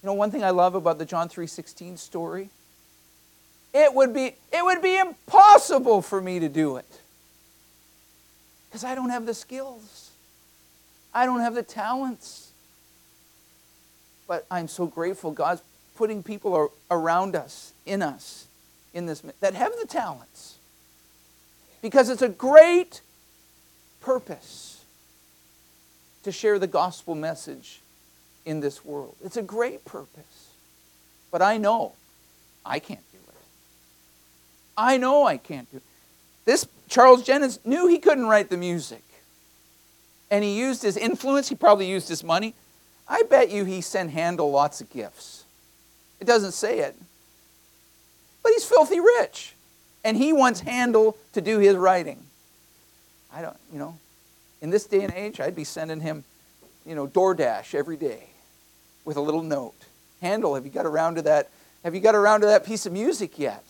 You 0.02 0.08
know, 0.08 0.14
one 0.14 0.32
thing 0.32 0.44
I 0.44 0.52
love 0.52 0.76
about 0.76 1.00
the 1.00 1.06
John 1.06 1.30
3.16 1.30 1.98
story 1.98 2.50
it 3.76 3.94
would 3.94 4.14
be, 4.14 4.36
it 4.54 4.64
would 4.64 4.82
be 4.82 4.98
impossible 4.98 6.02
for 6.02 6.22
me 6.22 6.40
to 6.40 6.48
do 6.48 6.78
it. 6.78 7.00
Because 8.70 8.86
I 8.86 8.96
don't 8.96 9.10
have 9.10 9.26
the 9.26 9.34
skills. 9.34 10.12
I 11.14 11.26
don't 11.26 11.42
have 11.42 11.56
the 11.56 11.64
talents. 11.64 12.45
But 14.28 14.46
I'm 14.50 14.68
so 14.68 14.86
grateful 14.88 15.32
God's 15.32 15.62
putting 15.96 16.24
people 16.24 16.72
around 16.92 17.36
us, 17.36 17.74
in 17.86 18.02
us, 18.02 18.48
in 18.94 19.06
this 19.06 19.22
that 19.40 19.54
have 19.54 19.74
the 19.80 19.88
talents. 19.88 20.58
Because 21.82 22.10
it's 22.10 22.22
a 22.22 22.30
great 22.30 23.02
purpose 24.02 24.84
to 26.24 26.32
share 26.32 26.58
the 26.58 26.68
gospel 26.68 27.14
message 27.14 27.82
in 28.46 28.60
this 28.60 28.84
world. 28.84 29.16
It's 29.24 29.38
a 29.38 29.44
great 29.44 29.86
purpose. 29.86 30.50
But 31.32 31.42
I 31.42 31.58
know 31.58 31.94
I 32.66 32.80
can't 32.80 33.04
do 33.12 33.18
it. 33.28 33.36
I 34.78 34.98
know 34.98 35.26
I 35.26 35.38
can't 35.38 35.70
do 35.72 35.78
it. 35.78 35.84
This 36.46 36.68
Charles 36.88 37.24
Jennens 37.24 37.60
knew 37.66 37.88
he 37.88 37.98
couldn't 38.00 38.28
write 38.28 38.50
the 38.50 38.58
music. 38.58 39.04
And 40.32 40.44
he 40.44 40.58
used 40.58 40.82
his 40.82 40.98
influence, 40.98 41.50
he 41.50 41.56
probably 41.56 41.88
used 41.88 42.10
his 42.10 42.24
money. 42.24 42.56
I 43.08 43.24
bet 43.24 43.50
you 43.52 43.66
he 43.66 43.82
sent 43.82 44.12
Handel 44.12 44.52
lots 44.52 44.82
of 44.82 44.90
gifts. 44.90 45.44
It 46.20 46.26
doesn't 46.26 46.54
say 46.54 46.80
it. 46.80 46.96
But 48.42 48.54
he's 48.54 48.66
filthy 48.66 49.00
rich. 49.00 49.54
And 50.04 50.18
he 50.18 50.34
wants 50.34 50.62
Handel 50.62 51.18
to 51.34 51.42
do 51.42 51.60
his 51.60 51.76
writing. 51.76 52.24
I 53.34 53.42
don't, 53.42 53.58
you 53.72 53.80
know, 53.80 53.98
in 54.62 54.70
this 54.70 54.86
day 54.86 55.04
and 55.04 55.14
age, 55.14 55.40
I'd 55.40 55.56
be 55.56 55.64
sending 55.64 56.00
him, 56.00 56.24
you 56.86 56.96
know, 56.96 57.08
DoorDash 57.08 57.76
every 57.76 57.98
day 57.98 58.30
with 59.04 59.18
a 59.18 59.22
little 59.22 59.42
note. 59.44 59.76
Handel, 60.22 60.56
have 60.56 60.66
you 60.66 60.72
got 60.72 60.86
around 60.86 61.16
to 61.16 61.22
that? 61.24 61.50
Have 61.84 61.94
you 61.94 62.02
got 62.02 62.16
around 62.16 62.42
to 62.42 62.48
that 62.48 62.66
piece 62.66 62.86
of 62.86 62.94
music 62.94 63.38
yet? 63.38 63.64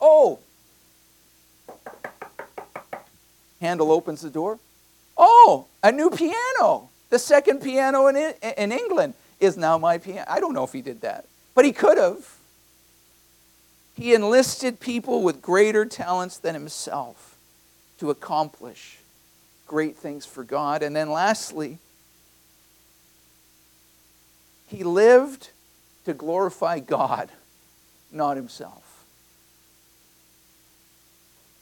Oh! 0.00 0.38
Handel 3.60 3.90
opens 3.90 4.20
the 4.20 4.30
door. 4.30 4.58
Oh, 5.16 5.66
a 5.82 5.90
new 5.90 6.10
piano. 6.10 6.88
The 7.10 7.18
second 7.18 7.62
piano 7.62 8.06
in, 8.08 8.34
in 8.56 8.72
England 8.72 9.14
is 9.40 9.56
now 9.56 9.78
my 9.78 9.98
piano. 9.98 10.24
I 10.28 10.40
don't 10.40 10.52
know 10.52 10.64
if 10.64 10.72
he 10.72 10.82
did 10.82 11.00
that, 11.02 11.24
but 11.54 11.64
he 11.64 11.72
could 11.72 11.98
have. 11.98 12.36
He 13.94 14.14
enlisted 14.14 14.78
people 14.78 15.22
with 15.22 15.42
greater 15.42 15.84
talents 15.84 16.38
than 16.38 16.54
himself 16.54 17.36
to 17.98 18.10
accomplish 18.10 18.98
great 19.66 19.96
things 19.96 20.24
for 20.24 20.44
God. 20.44 20.82
And 20.82 20.94
then 20.94 21.10
lastly, 21.10 21.78
he 24.68 24.84
lived 24.84 25.50
to 26.04 26.14
glorify 26.14 26.78
God, 26.78 27.30
not 28.12 28.36
himself. 28.36 29.04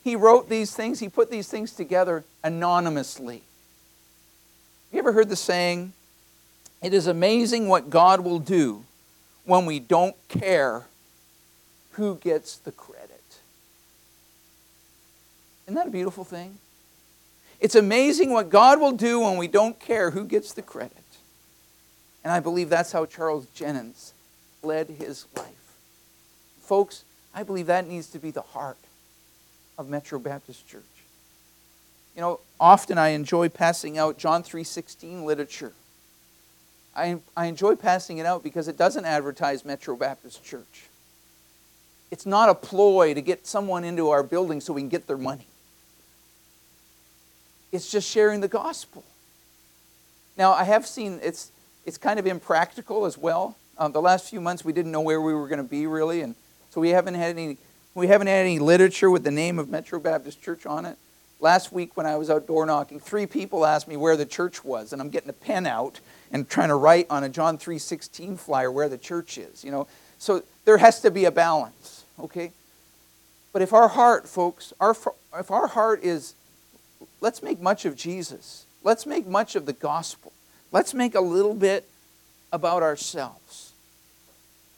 He 0.05 0.15
wrote 0.15 0.49
these 0.49 0.75
things, 0.75 1.01
he 1.01 1.09
put 1.09 1.31
these 1.31 1.49
things 1.49 1.73
together 1.73 2.25
anonymously. 2.45 3.43
You 4.93 4.99
ever 4.99 5.13
heard 5.13 5.29
the 5.29 5.37
saying, 5.37 5.93
it 6.83 6.95
is 6.95 7.07
amazing 7.07 7.69
what 7.69 7.91
God 7.91 8.21
will 8.21 8.39
do 8.39 8.85
when 9.45 9.67
we 9.67 9.79
don't 9.79 10.17
care 10.29 10.85
who 11.93 12.17
gets 12.17 12.57
the 12.57 12.73
credit? 12.73 13.11
Isn't 15.67 15.75
that 15.75 15.89
a 15.89 15.91
beautiful 15.91 16.25
thing? 16.25 16.59
It's 17.59 17.75
amazing 17.75 18.31
what 18.31 18.51
God 18.51 18.81
will 18.81 18.93
do 18.93 19.21
when 19.21 19.37
we 19.39 19.49
don't 19.49 19.81
care 19.81 20.11
who 20.11 20.25
gets 20.25 20.53
the 20.53 20.63
credit. 20.63 20.93
And 22.23 22.33
I 22.33 22.41
believe 22.41 22.69
that's 22.69 22.93
how 22.93 23.07
Charles 23.07 23.47
Jennens 23.57 24.13
led 24.63 24.89
his 24.89 25.27
life. 25.37 25.75
Folks, 26.61 27.05
I 27.35 27.43
believe 27.43 27.67
that 27.67 27.89
needs 27.89 28.09
to 28.11 28.19
be 28.19 28.31
the 28.31 28.43
heart 28.43 28.79
of 29.79 29.89
Metro 29.89 30.19
Baptist 30.19 30.69
Church. 30.69 30.83
You 32.17 32.23
know, 32.23 32.41
often 32.59 32.97
I 32.97 33.09
enjoy 33.09 33.51
passing 33.51 33.99
out 33.99 34.17
John 34.19 34.43
3:16 34.43 35.25
literature. 35.25 35.75
I, 36.97 37.19
I 37.37 37.47
enjoy 37.47 37.77
passing 37.77 38.17
it 38.17 38.25
out 38.25 38.43
because 38.43 38.69
it 38.69 38.79
doesn't 38.79 39.05
advertise 39.05 39.67
Metro 39.67 39.95
Baptist 39.97 40.43
Church. 40.43 40.89
It's 42.11 42.25
not 42.25 42.49
a 42.49 42.55
ploy 42.55 43.13
to 43.13 43.21
get 43.21 43.47
someone 43.47 43.85
into 43.85 44.09
our 44.09 44.23
building 44.23 44.63
so 44.63 44.73
we 44.73 44.81
can 44.81 44.89
get 44.89 45.07
their 45.07 45.19
money. 45.19 45.47
It's 47.71 47.91
just 47.91 48.09
sharing 48.09 48.41
the 48.41 48.49
gospel. 48.49 49.05
Now, 50.39 50.53
I 50.53 50.65
have 50.65 50.87
seen 50.87 51.21
it's, 51.23 51.51
it's 51.85 51.99
kind 51.99 52.19
of 52.19 52.27
impractical 52.27 53.05
as 53.05 53.19
well. 53.19 53.57
Um, 53.77 53.93
the 53.93 54.01
last 54.01 54.31
few 54.31 54.41
months, 54.41 54.65
we 54.65 54.73
didn't 54.73 54.93
know 54.93 55.03
where 55.03 55.21
we 55.21 55.35
were 55.35 55.49
going 55.49 55.59
to 55.59 55.69
be 55.69 55.87
really, 55.87 56.23
and 56.23 56.35
so 56.71 56.81
we 56.81 56.91
haven't 56.91 57.15
had 57.15 57.37
any 57.37 57.59
we 57.95 58.07
haven't 58.07 58.27
had 58.27 58.41
any 58.41 58.59
literature 58.59 59.11
with 59.11 59.25
the 59.25 59.31
name 59.31 59.59
of 59.59 59.69
Metro 59.69 59.99
Baptist 59.99 60.43
Church 60.43 60.65
on 60.65 60.85
it. 60.85 60.99
Last 61.39 61.73
week, 61.73 61.97
when 61.97 62.07
I 62.07 62.17
was 62.17 62.31
out 62.31 62.47
door 62.47 62.65
knocking, 62.65 62.99
three 62.99 63.27
people 63.27 63.67
asked 63.67 63.89
me 63.89 63.97
where 63.97 64.17
the 64.17 64.25
church 64.25 64.65
was, 64.65 64.93
and 64.93 65.03
I'm 65.03 65.11
getting 65.11 65.29
a 65.29 65.35
pen 65.35 65.67
out 65.67 66.01
and 66.33 66.49
trying 66.49 66.69
to 66.69 66.75
write 66.75 67.07
on 67.11 67.25
a 67.25 67.29
John 67.29 67.59
3:16 67.59 68.39
flyer 68.39 68.71
where 68.71 68.89
the 68.89 68.99
church 68.99 69.37
is. 69.37 69.63
You 69.63 69.71
know, 69.71 69.87
so 70.19 70.43
there 70.65 70.79
has 70.79 71.01
to 71.03 71.11
be 71.11 71.25
a 71.27 71.31
balance, 71.31 72.05
okay? 72.19 72.53
But 73.53 73.63
if 73.63 73.73
our 73.73 73.89
heart, 73.89 74.29
folks, 74.29 74.73
our 74.81 74.97
if 75.39 75.51
our 75.51 75.67
heart 75.67 76.03
is, 76.03 76.35
let's 77.21 77.43
make 77.43 77.61
much 77.61 77.85
of 77.85 77.97
Jesus. 77.97 78.65
Let's 78.83 79.05
make 79.05 79.27
much 79.27 79.57
of 79.57 79.67
the 79.67 79.73
gospel. 79.73 80.33
Let's 80.73 80.95
make 80.95 81.15
a 81.15 81.21
little 81.21 81.55
bit 81.55 81.89
about 82.53 82.83
ourselves. 82.83 83.73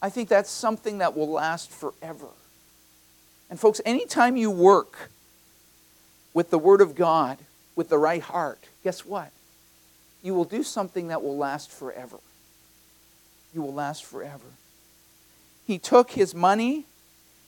I 0.00 0.10
think 0.10 0.28
that's 0.28 0.50
something 0.50 0.98
that 0.98 1.16
will 1.16 1.28
last 1.28 1.70
forever. 1.70 2.28
And, 3.50 3.58
folks, 3.58 3.80
anytime 3.84 4.36
you 4.36 4.50
work 4.50 5.10
with 6.38 6.50
the 6.50 6.58
Word 6.58 6.80
of 6.80 6.94
God 6.94 7.36
with 7.74 7.88
the 7.88 7.98
right 7.98 8.22
heart, 8.22 8.60
guess 8.84 9.04
what? 9.04 9.32
You 10.22 10.34
will 10.34 10.44
do 10.44 10.62
something 10.62 11.08
that 11.08 11.20
will 11.20 11.36
last 11.36 11.68
forever. 11.68 12.18
You 13.52 13.60
will 13.62 13.74
last 13.74 14.04
forever. 14.04 14.44
He 15.66 15.80
took 15.80 16.12
his 16.12 16.36
money, 16.36 16.84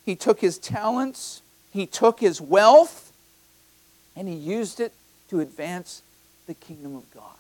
he 0.05 0.17
took 0.17 0.41
his 0.41 0.59
talents, 0.59 1.41
he 1.73 1.87
took 1.87 2.19
his 2.19 2.41
wealth, 2.41 3.13
and 4.17 4.27
he 4.27 4.35
used 4.35 4.81
it 4.81 4.93
to 5.29 5.39
advance 5.39 6.03
the 6.49 6.55
kingdom 6.55 6.97
of 6.97 7.09
God. 7.15 7.39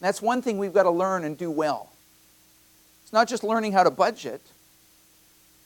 And 0.00 0.06
that's 0.06 0.20
one 0.20 0.42
thing 0.42 0.58
we've 0.58 0.74
got 0.74 0.82
to 0.82 0.90
learn 0.90 1.24
and 1.24 1.38
do 1.38 1.50
well. 1.50 1.92
It's 3.04 3.12
not 3.14 3.26
just 3.26 3.42
learning 3.42 3.72
how 3.72 3.84
to 3.84 3.90
budget, 3.90 4.42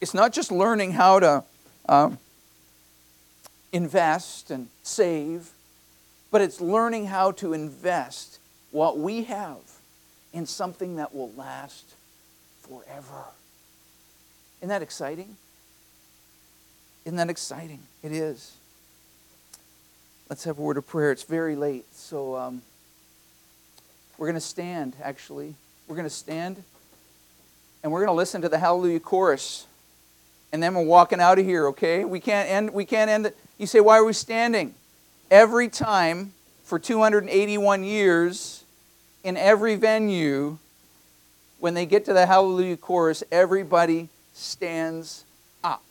it's 0.01 0.14
not 0.14 0.33
just 0.33 0.53
learning 0.53 0.92
how 0.92 1.18
to 1.18 1.44
um, 1.88 2.18
invest 3.72 4.50
and 4.50 4.68
save, 4.83 5.50
but 6.31 6.40
it's 6.40 6.61
learning 6.61 7.07
how 7.07 7.33
to 7.33 7.52
invest 7.52 8.38
what 8.70 8.98
we 8.98 9.24
have 9.24 9.59
in 10.33 10.46
something 10.46 10.96
that 10.96 11.14
will 11.14 11.33
last 11.33 11.94
forever. 12.61 13.24
Isn't 14.61 14.68
that 14.68 14.83
exciting? 14.83 15.37
Isn't 17.05 17.16
that 17.16 17.31
exciting? 17.31 17.81
It 18.02 18.12
is. 18.12 18.57
Let's 20.29 20.44
have 20.44 20.59
a 20.59 20.62
word 20.62 20.76
of 20.76 20.87
prayer. 20.87 21.12
It's 21.12 21.22
very 21.22 21.55
late, 21.55 21.85
so 21.94 22.37
um, 22.37 22.62
we're 24.18 24.26
going 24.26 24.35
to 24.35 24.40
stand, 24.40 24.96
actually. 25.02 25.55
We're 25.87 25.96
going 25.96 26.09
to 26.09 26.14
stand 26.14 26.62
and 27.87 27.92
we're 27.92 28.00
going 28.00 28.09
to 28.09 28.14
listen 28.14 28.42
to 28.42 28.48
the 28.48 28.59
Hallelujah 28.59 28.98
chorus 28.98 29.64
and 30.52 30.62
then 30.62 30.74
we're 30.74 30.85
walking 30.85 31.20
out 31.20 31.38
of 31.38 31.44
here, 31.44 31.68
okay? 31.68 32.04
We 32.04 32.20
can't 32.20 32.48
end, 32.48 32.72
we 32.72 32.85
can't 32.85 33.11
end 33.11 33.26
it. 33.26 33.37
You 33.59 33.66
say, 33.66 33.80
why 33.80 33.98
are 33.98 34.04
we 34.04 34.12
standing? 34.12 34.74
Every 35.30 35.68
time 35.68 36.32
for 36.64 36.78
281 36.78 37.85
years, 37.85 38.64
in 39.26 39.37
every 39.37 39.74
venue, 39.74 40.59
when 41.59 41.74
they 41.74 41.85
get 41.85 42.04
to 42.04 42.12
the 42.12 42.26
Hallelujah 42.26 42.76
chorus, 42.76 43.24
everybody 43.32 44.09
stands 44.32 45.24
up. 45.64 45.82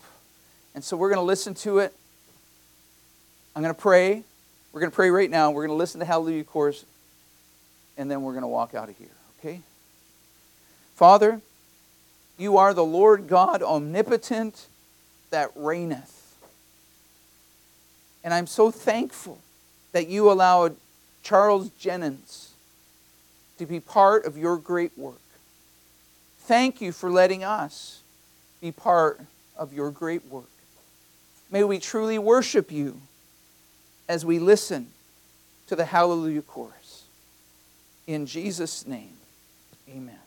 And 0.73 0.81
so 0.81 0.95
we're 0.95 1.09
going 1.09 1.19
to 1.19 1.25
listen 1.25 1.53
to 1.55 1.79
it. 1.79 1.93
I'm 3.55 3.61
going 3.61 3.75
to 3.75 3.81
pray. 3.81 4.23
We're 4.71 4.79
going 4.79 4.91
to 4.91 4.95
pray 4.95 5.09
right 5.09 5.29
now. 5.29 5.51
We're 5.51 5.67
going 5.67 5.75
to 5.75 5.79
listen 5.79 5.99
to 5.99 6.05
the 6.05 6.07
Hallelujah 6.07 6.45
chorus, 6.45 6.85
and 7.97 8.09
then 8.09 8.21
we're 8.21 8.33
going 8.33 8.43
to 8.43 8.47
walk 8.47 8.73
out 8.73 8.87
of 8.87 8.97
here, 8.97 9.15
okay? 9.39 9.61
Father, 10.95 11.41
you 12.37 12.57
are 12.57 12.73
the 12.73 12.85
Lord 12.85 13.27
God 13.27 13.63
omnipotent 13.63 14.67
that 15.29 15.51
reigneth. 15.55 16.37
And 18.23 18.33
I'm 18.33 18.47
so 18.47 18.71
thankful 18.71 19.39
that 19.91 20.07
you 20.07 20.31
allowed 20.31 20.75
Charles 21.23 21.69
Jennens 21.71 22.49
to 23.57 23.65
be 23.65 23.79
part 23.79 24.25
of 24.25 24.37
your 24.37 24.57
great 24.57 24.97
work. 24.97 25.19
Thank 26.39 26.81
you 26.81 26.91
for 26.91 27.09
letting 27.09 27.43
us 27.43 28.01
be 28.61 28.71
part 28.71 29.21
of 29.55 29.73
your 29.73 29.91
great 29.91 30.25
work. 30.25 30.49
May 31.49 31.63
we 31.63 31.79
truly 31.79 32.19
worship 32.19 32.71
you 32.71 32.99
as 34.09 34.25
we 34.25 34.39
listen 34.39 34.87
to 35.67 35.75
the 35.75 35.85
Hallelujah 35.85 36.41
chorus. 36.41 37.05
In 38.07 38.25
Jesus' 38.25 38.85
name, 38.85 39.17
amen. 39.89 40.24